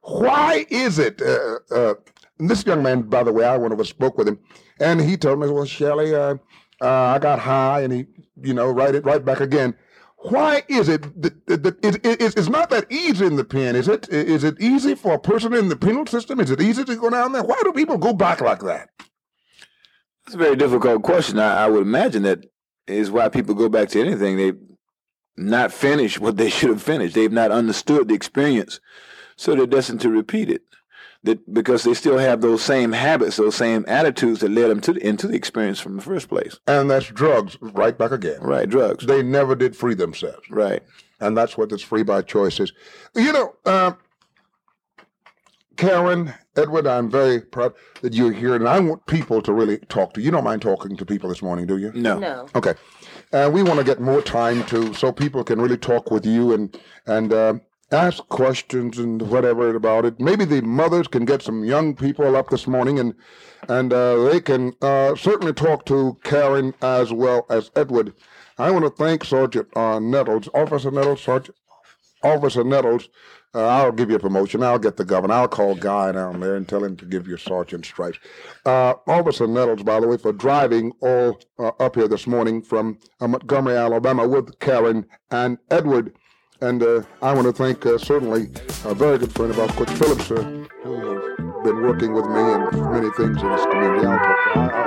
Why 0.01 0.65
is 0.69 0.99
it? 0.99 1.21
Uh, 1.21 1.59
uh, 1.71 1.93
this 2.39 2.65
young 2.65 2.83
man, 2.83 3.03
by 3.03 3.23
the 3.23 3.31
way, 3.31 3.45
I 3.45 3.55
went 3.55 3.71
over 3.71 3.83
spoke 3.85 4.17
with 4.17 4.27
him, 4.27 4.39
and 4.79 4.99
he 4.99 5.15
told 5.15 5.39
me, 5.39 5.47
well, 5.47 5.65
Shelley, 5.65 6.13
uh, 6.81 6.87
I 6.87 7.19
got 7.19 7.39
high, 7.39 7.81
and 7.81 7.93
he, 7.93 8.05
you 8.41 8.53
know, 8.53 8.69
write 8.69 8.95
it 8.95 9.05
right 9.05 9.23
back 9.23 9.39
again. 9.39 9.75
Why 10.17 10.63
is 10.67 10.89
it 10.89 11.21
that, 11.21 11.45
that, 11.47 11.63
that 11.63 11.85
it, 11.85 12.05
it, 12.05 12.21
it's 12.21 12.49
not 12.49 12.69
that 12.71 12.91
easy 12.91 13.25
in 13.25 13.35
the 13.35 13.43
pen? 13.43 13.75
Is 13.75 13.87
it? 13.87 14.09
Is 14.09 14.43
it 14.43 14.59
easy 14.59 14.95
for 14.95 15.13
a 15.13 15.19
person 15.19 15.53
in 15.53 15.69
the 15.69 15.75
penal 15.75 16.05
system? 16.05 16.39
Is 16.39 16.49
it 16.49 16.61
easy 16.61 16.83
to 16.83 16.95
go 16.95 17.09
down 17.09 17.31
there? 17.31 17.43
Why 17.43 17.59
do 17.63 17.71
people 17.71 17.97
go 17.97 18.13
back 18.13 18.41
like 18.41 18.61
that? 18.61 18.89
It's 20.25 20.35
a 20.35 20.39
very 20.39 20.55
difficult 20.55 21.03
question. 21.03 21.37
I, 21.37 21.65
I 21.65 21.67
would 21.67 21.83
imagine 21.83 22.23
that 22.23 22.45
is 22.87 23.11
why 23.11 23.29
people 23.29 23.53
go 23.53 23.69
back 23.69 23.89
to 23.89 23.99
anything. 23.99 24.37
They 24.37 24.53
not 25.37 25.71
finished 25.71 26.19
what 26.19 26.37
they 26.37 26.49
should 26.55 26.69
have 26.69 26.81
finished. 26.81 27.13
They've 27.13 27.31
not 27.31 27.51
understood 27.51 28.07
the 28.07 28.15
experience, 28.15 28.79
so 29.35 29.55
they're 29.55 29.67
destined 29.67 30.01
to 30.01 30.09
repeat 30.09 30.49
it. 30.49 30.63
That 31.23 31.53
because 31.53 31.83
they 31.83 31.93
still 31.93 32.17
have 32.17 32.41
those 32.41 32.61
same 32.61 32.91
habits, 32.91 33.37
those 33.37 33.55
same 33.55 33.83
attitudes 33.87 34.41
that 34.41 34.51
led 34.51 34.69
them 34.69 34.81
to 34.81 34.93
the, 34.93 35.07
into 35.07 35.27
the 35.27 35.35
experience 35.35 35.79
from 35.79 35.95
the 35.95 36.01
first 36.01 36.29
place. 36.29 36.59
And 36.67 36.89
that's 36.89 37.07
drugs, 37.07 37.57
right 37.61 37.97
back 37.97 38.11
again. 38.11 38.41
Right, 38.41 38.69
drugs. 38.69 39.05
They 39.05 39.23
never 39.23 39.55
did 39.55 39.75
free 39.75 39.95
themselves. 39.95 40.49
Right. 40.49 40.83
And 41.19 41.35
that's 41.35 41.57
what 41.57 41.69
this 41.69 41.81
free 41.81 42.03
by 42.03 42.21
choice 42.21 42.59
is. 42.59 42.73
You 43.15 43.33
know, 43.33 43.55
uh, 43.65 43.93
Karen, 45.77 46.33
Edward, 46.55 46.87
I'm 46.87 47.09
very 47.09 47.41
proud 47.41 47.73
that 48.01 48.13
you're 48.13 48.31
here, 48.31 48.55
and 48.55 48.67
I 48.67 48.79
want 48.79 49.05
people 49.07 49.41
to 49.41 49.53
really 49.53 49.77
talk 49.89 50.13
to 50.13 50.21
you. 50.21 50.25
You 50.25 50.31
don't 50.31 50.43
mind 50.43 50.61
talking 50.61 50.95
to 50.95 51.05
people 51.05 51.29
this 51.29 51.41
morning, 51.41 51.65
do 51.65 51.77
you? 51.77 51.91
No. 51.93 52.19
No. 52.19 52.47
Okay. 52.55 52.75
And 53.33 53.53
we 53.53 53.63
want 53.63 53.79
to 53.79 53.83
get 53.83 53.99
more 53.99 54.21
time 54.21 54.63
to 54.65 54.93
so 54.93 55.11
people 55.11 55.43
can 55.43 55.59
really 55.59 55.77
talk 55.77 56.11
with 56.11 56.25
you 56.25 56.53
and 56.53 56.77
and 57.05 57.33
uh, 57.33 57.55
ask 57.95 58.27
questions 58.27 58.99
and 58.99 59.21
whatever 59.21 59.73
about 59.75 60.05
it. 60.05 60.19
Maybe 60.19 60.45
the 60.45 60.61
mothers 60.61 61.07
can 61.07 61.25
get 61.25 61.41
some 61.41 61.63
young 61.63 61.95
people 61.95 62.35
up 62.35 62.49
this 62.49 62.67
morning 62.67 62.99
and 62.99 63.15
and 63.67 63.91
uh, 63.91 64.25
they 64.25 64.41
can 64.41 64.73
uh, 64.81 65.15
certainly 65.15 65.53
talk 65.53 65.85
to 65.85 66.17
Karen 66.23 66.73
as 66.81 67.11
well 67.11 67.47
as 67.49 67.71
Edward. 67.75 68.13
I 68.59 68.69
want 68.69 68.85
to 68.85 68.91
thank 68.91 69.25
Sergeant 69.25 69.75
uh, 69.75 69.99
Nettles, 69.99 70.47
Officer 70.53 70.91
Nettles, 70.91 71.23
Sergeant 71.23 71.57
Officer 72.23 72.63
Nettles. 72.63 73.09
Uh, 73.55 73.65
I'll 73.67 73.91
give 73.93 74.09
you 74.09 74.17
a 74.17 74.19
promotion. 74.19 74.61
I'll 74.61 74.77
get 74.77 74.97
the 74.97 75.05
governor. 75.05 75.33
I'll 75.33 75.47
call 75.47 75.75
Guy 75.75 76.11
down 76.11 76.41
there 76.41 76.55
and 76.55 76.67
tell 76.67 76.83
him 76.83 76.97
to 76.97 77.05
give 77.05 77.25
you 77.25 77.37
sergeant 77.37 77.85
stripes. 77.85 78.19
Uh, 78.65 78.95
Officer 79.07 79.47
Nettles, 79.47 79.83
by 79.83 79.99
the 80.01 80.07
way, 80.07 80.17
for 80.17 80.33
driving 80.33 80.91
all 80.99 81.39
uh, 81.57 81.71
up 81.79 81.95
here 81.95 82.09
this 82.09 82.27
morning 82.27 82.61
from 82.61 82.99
Montgomery, 83.21 83.77
Alabama, 83.77 84.27
with 84.27 84.59
Karen 84.59 85.05
and 85.31 85.57
Edward. 85.71 86.13
And 86.61 86.81
uh, 86.81 87.01
I 87.21 87.33
want 87.33 87.47
to 87.47 87.53
thank 87.53 87.85
uh, 87.85 87.97
certainly 87.97 88.43
a 88.85 88.95
very 88.95 89.17
good 89.17 89.33
friend 89.33 89.51
of 89.51 89.59
ours, 89.59 89.71
Coach 89.71 89.89
Phillips, 89.91 90.31
uh, 90.31 90.41
who 90.83 90.95
has 90.95 91.21
been 91.63 91.81
working 91.81 92.13
with 92.13 92.25
me 92.25 92.39
in 92.39 92.69
many 92.91 93.09
things 93.17 93.41
in 93.41 93.49
this 93.49 93.65
community. 93.65 94.05
I'll 94.07 94.19
talk. 94.19 94.37
I'll, 94.55 94.71
I'll 94.71 94.85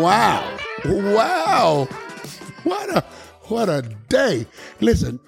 Wow. 0.00 0.56
Wow. 0.84 1.88
What 2.64 2.96
a 2.96 3.04
what 3.44 3.68
a 3.68 3.82
day. 4.08 4.46
Listen, 4.80 5.20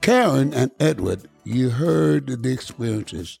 Karen 0.00 0.54
and 0.54 0.70
Edward, 0.78 1.28
you 1.44 1.70
heard 1.70 2.42
the 2.42 2.52
experiences. 2.52 3.40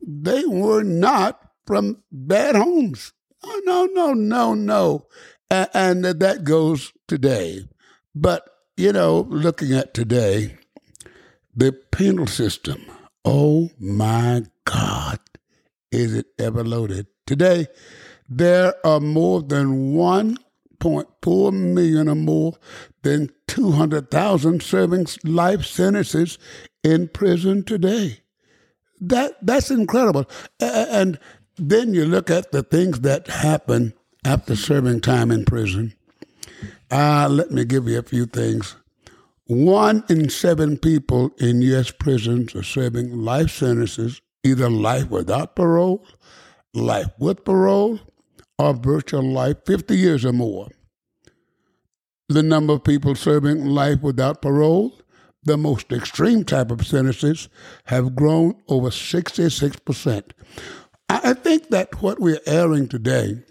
They 0.00 0.44
were 0.44 0.82
not 0.82 1.40
from 1.66 2.02
bad 2.12 2.54
homes. 2.54 3.12
Oh, 3.42 3.62
no, 3.64 3.86
no, 3.86 4.12
no, 4.12 4.54
no. 4.54 5.06
And, 5.50 5.68
and 5.74 6.04
that 6.04 6.44
goes 6.44 6.92
today. 7.08 7.66
But, 8.18 8.48
you 8.78 8.92
know, 8.94 9.26
looking 9.28 9.74
at 9.74 9.92
today, 9.92 10.56
the 11.54 11.72
penal 11.92 12.26
system, 12.26 12.80
oh 13.26 13.68
my 13.78 14.44
God, 14.64 15.20
is 15.92 16.14
it 16.14 16.26
ever 16.38 16.64
loaded? 16.64 17.08
Today, 17.26 17.66
there 18.26 18.74
are 18.86 19.00
more 19.00 19.42
than 19.42 19.92
1.4 19.92 21.52
million 21.52 22.08
or 22.08 22.14
more 22.14 22.54
than 23.02 23.28
200,000 23.48 24.62
serving 24.62 25.06
life 25.22 25.66
sentences 25.66 26.38
in 26.82 27.08
prison 27.08 27.64
today. 27.64 28.20
That 28.98 29.36
that's 29.42 29.70
incredible. 29.70 30.24
And 30.58 31.18
then 31.58 31.92
you 31.92 32.06
look 32.06 32.30
at 32.30 32.50
the 32.50 32.62
things 32.62 33.00
that 33.00 33.26
happen 33.26 33.92
after 34.24 34.56
serving 34.56 35.02
time 35.02 35.30
in 35.30 35.44
prison. 35.44 35.92
Uh, 36.90 37.28
let 37.30 37.50
me 37.50 37.64
give 37.64 37.88
you 37.88 37.98
a 37.98 38.02
few 38.02 38.26
things. 38.26 38.76
One 39.46 40.04
in 40.08 40.28
seven 40.28 40.78
people 40.78 41.30
in 41.38 41.62
U.S. 41.62 41.90
prisons 41.90 42.54
are 42.54 42.62
serving 42.62 43.12
life 43.12 43.50
sentences, 43.50 44.20
either 44.44 44.68
life 44.70 45.10
without 45.10 45.56
parole, 45.56 46.06
life 46.74 47.10
with 47.18 47.44
parole, 47.44 48.00
or 48.58 48.74
virtual 48.74 49.22
life, 49.22 49.56
50 49.66 49.96
years 49.96 50.24
or 50.24 50.32
more. 50.32 50.68
The 52.28 52.42
number 52.42 52.74
of 52.74 52.84
people 52.84 53.14
serving 53.14 53.66
life 53.66 54.02
without 54.02 54.42
parole, 54.42 54.98
the 55.44 55.56
most 55.56 55.92
extreme 55.92 56.44
type 56.44 56.70
of 56.72 56.86
sentences, 56.86 57.48
have 57.84 58.16
grown 58.16 58.54
over 58.68 58.90
66%. 58.90 60.30
I 61.08 61.34
think 61.34 61.68
that 61.68 62.02
what 62.02 62.18
we're 62.18 62.40
airing 62.46 62.88
today, 62.88 63.44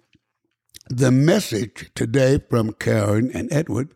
the 0.90 1.12
message 1.12 1.92
today 1.96 2.40
from 2.50 2.74
Karen 2.74 3.32
and 3.34 3.52
Edward, 3.52 3.90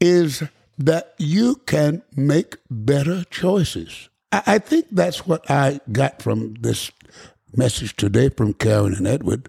is 0.00 0.42
that 0.78 1.14
you 1.18 1.56
can 1.66 2.02
make 2.16 2.56
better 2.70 3.24
choices. 3.24 4.08
I 4.32 4.58
think 4.58 4.86
that's 4.90 5.26
what 5.26 5.50
I 5.50 5.80
got 5.90 6.22
from 6.22 6.54
this 6.60 6.90
message 7.54 7.96
today 7.96 8.30
from 8.30 8.54
Karen 8.54 8.94
and 8.94 9.06
Edward 9.06 9.48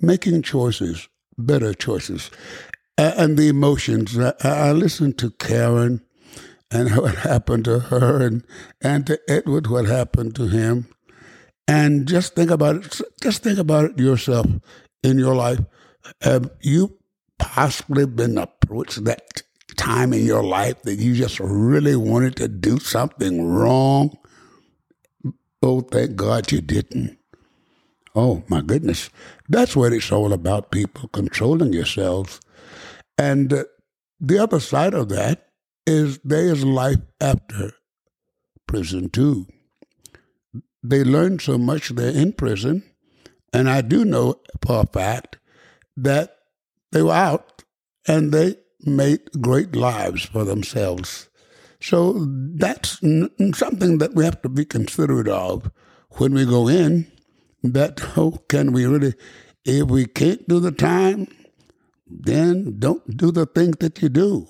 making 0.00 0.42
choices, 0.42 1.08
better 1.38 1.74
choices, 1.74 2.30
and 2.98 3.36
the 3.36 3.48
emotions. 3.48 4.18
I 4.18 4.72
listened 4.72 5.18
to 5.18 5.30
Karen 5.32 6.02
and 6.70 6.96
what 6.96 7.16
happened 7.16 7.64
to 7.66 7.78
her, 7.78 8.26
and, 8.26 8.44
and 8.80 9.06
to 9.06 9.18
Edward, 9.28 9.68
what 9.68 9.86
happened 9.86 10.34
to 10.36 10.48
him. 10.48 10.88
And 11.68 12.06
just 12.06 12.34
think 12.34 12.50
about 12.50 12.76
it. 12.76 13.00
Just 13.20 13.42
think 13.42 13.58
about 13.58 13.86
it 13.86 13.98
yourself 13.98 14.46
in 15.02 15.18
your 15.18 15.34
life. 15.34 15.60
Have 16.22 16.50
you 16.60 16.98
possibly 17.38 18.06
been 18.06 18.38
approached 18.38 19.04
that 19.04 19.42
time 19.76 20.12
in 20.12 20.24
your 20.24 20.42
life 20.42 20.82
that 20.82 20.96
you 20.96 21.14
just 21.14 21.38
really 21.40 21.96
wanted 21.96 22.36
to 22.36 22.48
do 22.48 22.78
something 22.78 23.46
wrong? 23.46 24.16
Oh, 25.62 25.80
thank 25.80 26.16
God 26.16 26.52
you 26.52 26.60
didn't. 26.60 27.18
Oh, 28.14 28.42
my 28.48 28.62
goodness. 28.62 29.10
That's 29.48 29.76
what 29.76 29.92
it's 29.92 30.10
all 30.10 30.32
about, 30.32 30.70
people 30.70 31.08
controlling 31.08 31.72
yourselves. 31.72 32.40
And 33.18 33.52
uh, 33.52 33.64
the 34.20 34.38
other 34.38 34.60
side 34.60 34.94
of 34.94 35.08
that 35.10 35.48
is 35.86 36.18
there 36.24 36.46
is 36.46 36.64
life 36.64 37.00
after 37.20 37.72
prison, 38.66 39.10
too. 39.10 39.46
They 40.82 41.04
learn 41.04 41.38
so 41.38 41.58
much 41.58 41.90
there 41.90 42.10
in 42.10 42.32
prison. 42.32 42.84
And 43.52 43.68
I 43.68 43.80
do 43.80 44.04
know 44.04 44.40
for 44.64 44.80
a 44.80 44.86
fact 44.86 45.38
that 45.96 46.36
they 46.92 47.02
were 47.02 47.12
out 47.12 47.64
and 48.06 48.32
they 48.32 48.56
made 48.80 49.20
great 49.40 49.74
lives 49.74 50.24
for 50.24 50.44
themselves. 50.44 51.28
So 51.80 52.14
that's 52.54 52.98
something 53.54 53.98
that 53.98 54.14
we 54.14 54.24
have 54.24 54.40
to 54.42 54.48
be 54.48 54.64
considerate 54.64 55.28
of 55.28 55.70
when 56.12 56.34
we 56.34 56.44
go 56.44 56.68
in. 56.68 57.10
That 57.62 58.00
oh, 58.16 58.42
can 58.48 58.72
we 58.72 58.86
really, 58.86 59.14
if 59.64 59.88
we 59.88 60.06
can't 60.06 60.46
do 60.48 60.60
the 60.60 60.72
time, 60.72 61.26
then 62.06 62.78
don't 62.78 63.16
do 63.16 63.32
the 63.32 63.46
things 63.46 63.76
that 63.80 64.00
you 64.00 64.08
do. 64.08 64.48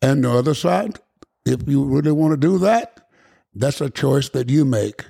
And 0.00 0.24
the 0.24 0.32
other 0.32 0.54
side, 0.54 0.98
if 1.46 1.68
you 1.68 1.84
really 1.84 2.12
want 2.12 2.32
to 2.32 2.36
do 2.36 2.58
that, 2.58 3.08
that's 3.54 3.80
a 3.80 3.90
choice 3.90 4.28
that 4.30 4.48
you 4.48 4.64
make. 4.64 5.04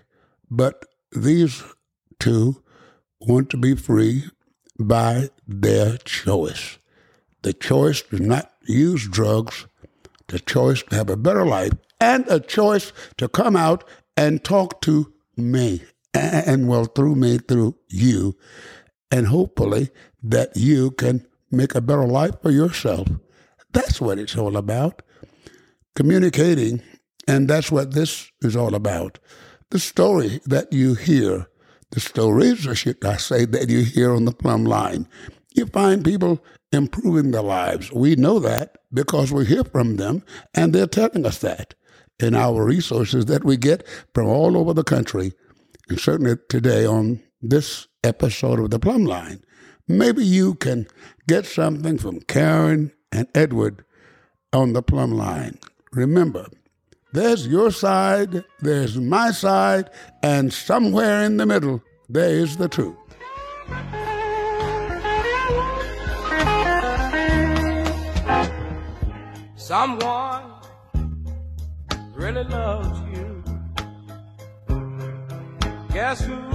But 0.51 0.85
these 1.13 1.63
two 2.19 2.63
want 3.21 3.49
to 3.51 3.57
be 3.57 3.75
free 3.75 4.25
by 4.87 5.31
their 5.47 5.97
choice. 5.99 6.79
The 7.43 7.53
choice 7.53 8.03
to 8.03 8.19
not 8.19 8.53
use 8.67 9.09
drugs, 9.09 9.67
the 10.29 10.39
choice 10.39 10.83
to 10.85 10.97
have 10.97 11.11
a 11.11 11.17
better 11.17 11.45
life, 11.45 11.73
and 12.01 12.27
a 12.29 12.41
choice 12.41 12.93
to 13.17 13.29
come 13.29 13.57
out 13.57 13.85
and 14.17 14.45
talk 14.45 14.81
to 14.83 15.13
me, 15.37 15.83
and 16.15 16.69
well, 16.69 16.85
through 16.85 17.17
me, 17.17 17.39
through 17.39 17.77
you, 17.89 18.37
and 19.11 19.27
hopefully 19.27 19.91
that 20.23 20.57
you 20.57 20.91
can 20.93 21.27
make 21.51 21.75
a 21.75 21.81
better 21.81 22.07
life 22.07 22.35
for 22.43 22.51
yourself. 22.51 23.09
That's 23.73 24.01
what 24.01 24.19
it's 24.19 24.37
all 24.37 24.57
about. 24.57 25.03
Communicating, 25.95 26.83
and 27.27 27.49
that's 27.49 27.71
what 27.71 27.93
this 27.93 28.31
is 28.41 28.57
all 28.57 28.75
about. 28.75 29.19
The 29.71 29.79
story 29.79 30.41
that 30.47 30.73
you 30.73 30.95
hear, 30.95 31.49
the 31.93 32.01
stories, 32.01 32.67
or 32.67 32.75
should 32.75 33.05
I 33.05 33.17
say, 33.17 33.45
that 33.47 33.71
you 33.71 33.85
hear 33.85 34.15
on 34.15 34.25
the 34.25 34.33
plumb 34.33 34.65
line, 34.65 35.07
you 35.55 35.67
find 35.67 36.05
people 36.05 36.45
improving 36.73 37.31
their 37.31 37.43
lives. 37.43 37.93
We 37.93 38.17
know 38.17 38.39
that 38.41 38.79
because 38.93 39.33
we 39.33 39.47
hear 39.47 39.65
from 39.65 39.97
them, 39.97 40.25
and 40.55 40.73
they're 40.73 40.87
telling 40.87 41.25
us 41.27 41.39
that 41.39 41.75
in 42.19 42.35
our 42.35 42.65
resources 42.65 43.27
that 43.27 43.45
we 43.45 43.57
get 43.57 43.87
from 44.15 44.27
all 44.27 44.57
over 44.57 44.73
the 44.73 44.85
country, 44.85 45.33
and 45.89 46.01
certainly 46.01 46.37
today 46.49 46.87
on 46.87 47.23
this 47.41 47.87
episode 48.05 48.59
of 48.59 48.71
the 48.71 48.79
Plumb 48.79 49.05
Line. 49.05 49.43
Maybe 49.89 50.25
you 50.25 50.55
can 50.55 50.87
get 51.29 51.45
something 51.45 51.99
from 51.99 52.21
Karen 52.21 52.93
and 53.11 53.27
Edward 53.35 53.85
on 54.53 54.73
the 54.73 54.83
plumb 54.83 55.13
line. 55.13 55.59
Remember, 55.93 56.47
there's 57.13 57.47
your 57.47 57.71
side, 57.71 58.45
there's 58.61 58.97
my 58.97 59.31
side, 59.31 59.91
and 60.23 60.53
somewhere 60.53 61.23
in 61.25 61.37
the 61.37 61.47
middle, 61.47 61.83
there 62.09 62.31
is 62.31 62.57
the 62.57 62.69
truth. 62.69 62.97
Someone 69.57 70.53
really 72.15 72.45
loves 72.45 73.01
you. 73.13 73.45
Guess 75.93 76.25
who? 76.25 76.53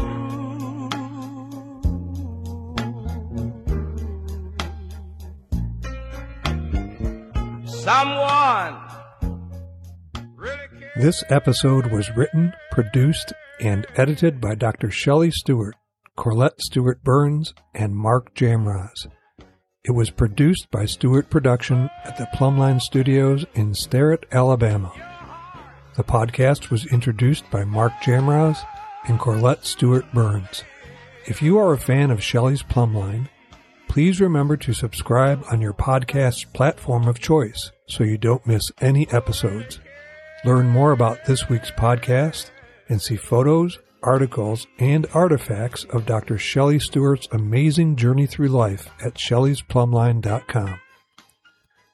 Someone. 7.67 8.86
This 10.99 11.23
episode 11.29 11.91
was 11.91 12.15
written, 12.17 12.53
produced, 12.71 13.31
and 13.59 13.85
edited 13.97 14.41
by 14.41 14.55
Dr. 14.55 14.89
Shelley 14.89 15.29
Stewart, 15.29 15.75
Corlette 16.17 16.59
Stewart 16.59 17.03
Burns, 17.03 17.53
and 17.75 17.95
Mark 17.95 18.33
Jamroz. 18.33 19.05
It 19.83 19.91
was 19.91 20.09
produced 20.09 20.71
by 20.71 20.85
Stewart 20.85 21.29
Production 21.29 21.91
at 22.03 22.17
the 22.17 22.27
Plumbline 22.33 22.81
Studios 22.81 23.45
in 23.53 23.75
Sterrett, 23.75 24.25
Alabama. 24.31 24.91
The 25.95 26.03
podcast 26.03 26.71
was 26.71 26.87
introduced 26.87 27.47
by 27.51 27.63
Mark 27.63 27.93
Jamroz 28.01 28.65
and 29.07 29.19
Corlette 29.19 29.65
Stewart 29.65 30.11
Burns. 30.15 30.63
If 31.27 31.43
you 31.43 31.59
are 31.59 31.73
a 31.73 31.79
fan 31.79 32.09
of 32.09 32.23
Shelley's 32.23 32.63
Plumbline, 32.63 33.29
please 33.87 34.19
remember 34.19 34.57
to 34.57 34.73
subscribe 34.73 35.43
on 35.51 35.61
your 35.61 35.73
podcast 35.73 36.51
platform 36.53 37.07
of 37.07 37.19
choice 37.19 37.71
so 37.87 38.03
you 38.03 38.17
don't 38.17 38.47
miss 38.47 38.71
any 38.81 39.07
episodes. 39.11 39.79
Learn 40.47 40.69
more 40.69 40.93
about 40.93 41.25
this 41.25 41.49
week's 41.49 41.71
podcast 41.71 42.51
and 42.87 43.01
see 43.01 43.17
photos, 43.17 43.79
articles, 44.01 44.65
and 44.79 45.05
artifacts 45.13 45.83
of 45.91 46.05
Dr. 46.05 46.37
Shelley 46.37 46.79
Stewart's 46.79 47.27
amazing 47.33 47.97
journey 47.97 48.27
through 48.27 48.47
life 48.47 48.89
at 49.03 49.15
shelleysplumline.com. 49.15 50.79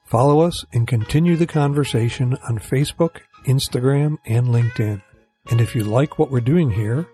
Follow 0.04 0.40
us 0.42 0.64
and 0.72 0.86
continue 0.86 1.34
the 1.34 1.48
conversation 1.48 2.38
on 2.48 2.60
Facebook, 2.60 3.22
Instagram, 3.44 4.18
and 4.24 4.46
LinkedIn. 4.46 5.02
And 5.50 5.60
if 5.60 5.74
you 5.74 5.82
like 5.82 6.20
what 6.20 6.30
we're 6.30 6.40
doing 6.40 6.70
here, 6.70 7.08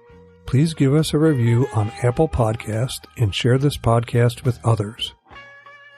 please 0.45 0.75
give 0.75 0.95
us 0.95 1.15
a 1.15 1.19
review 1.19 1.67
on 1.73 1.91
Apple 2.03 2.29
Podcast 2.29 3.07
and 3.17 3.35
share 3.35 3.57
this 3.57 3.79
podcast 3.79 4.45
with 4.45 4.63
others. 4.63 5.15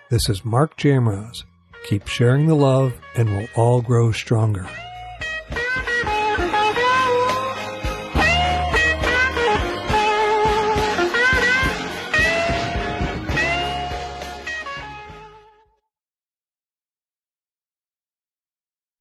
This 0.08 0.28
is 0.28 0.44
Mark 0.44 0.78
Jamroz. 0.78 1.42
Keep 1.88 2.06
sharing 2.06 2.46
the 2.46 2.54
love 2.54 2.94
and 3.16 3.28
we'll 3.28 3.48
all 3.56 3.82
grow 3.82 4.12
stronger. 4.12 4.68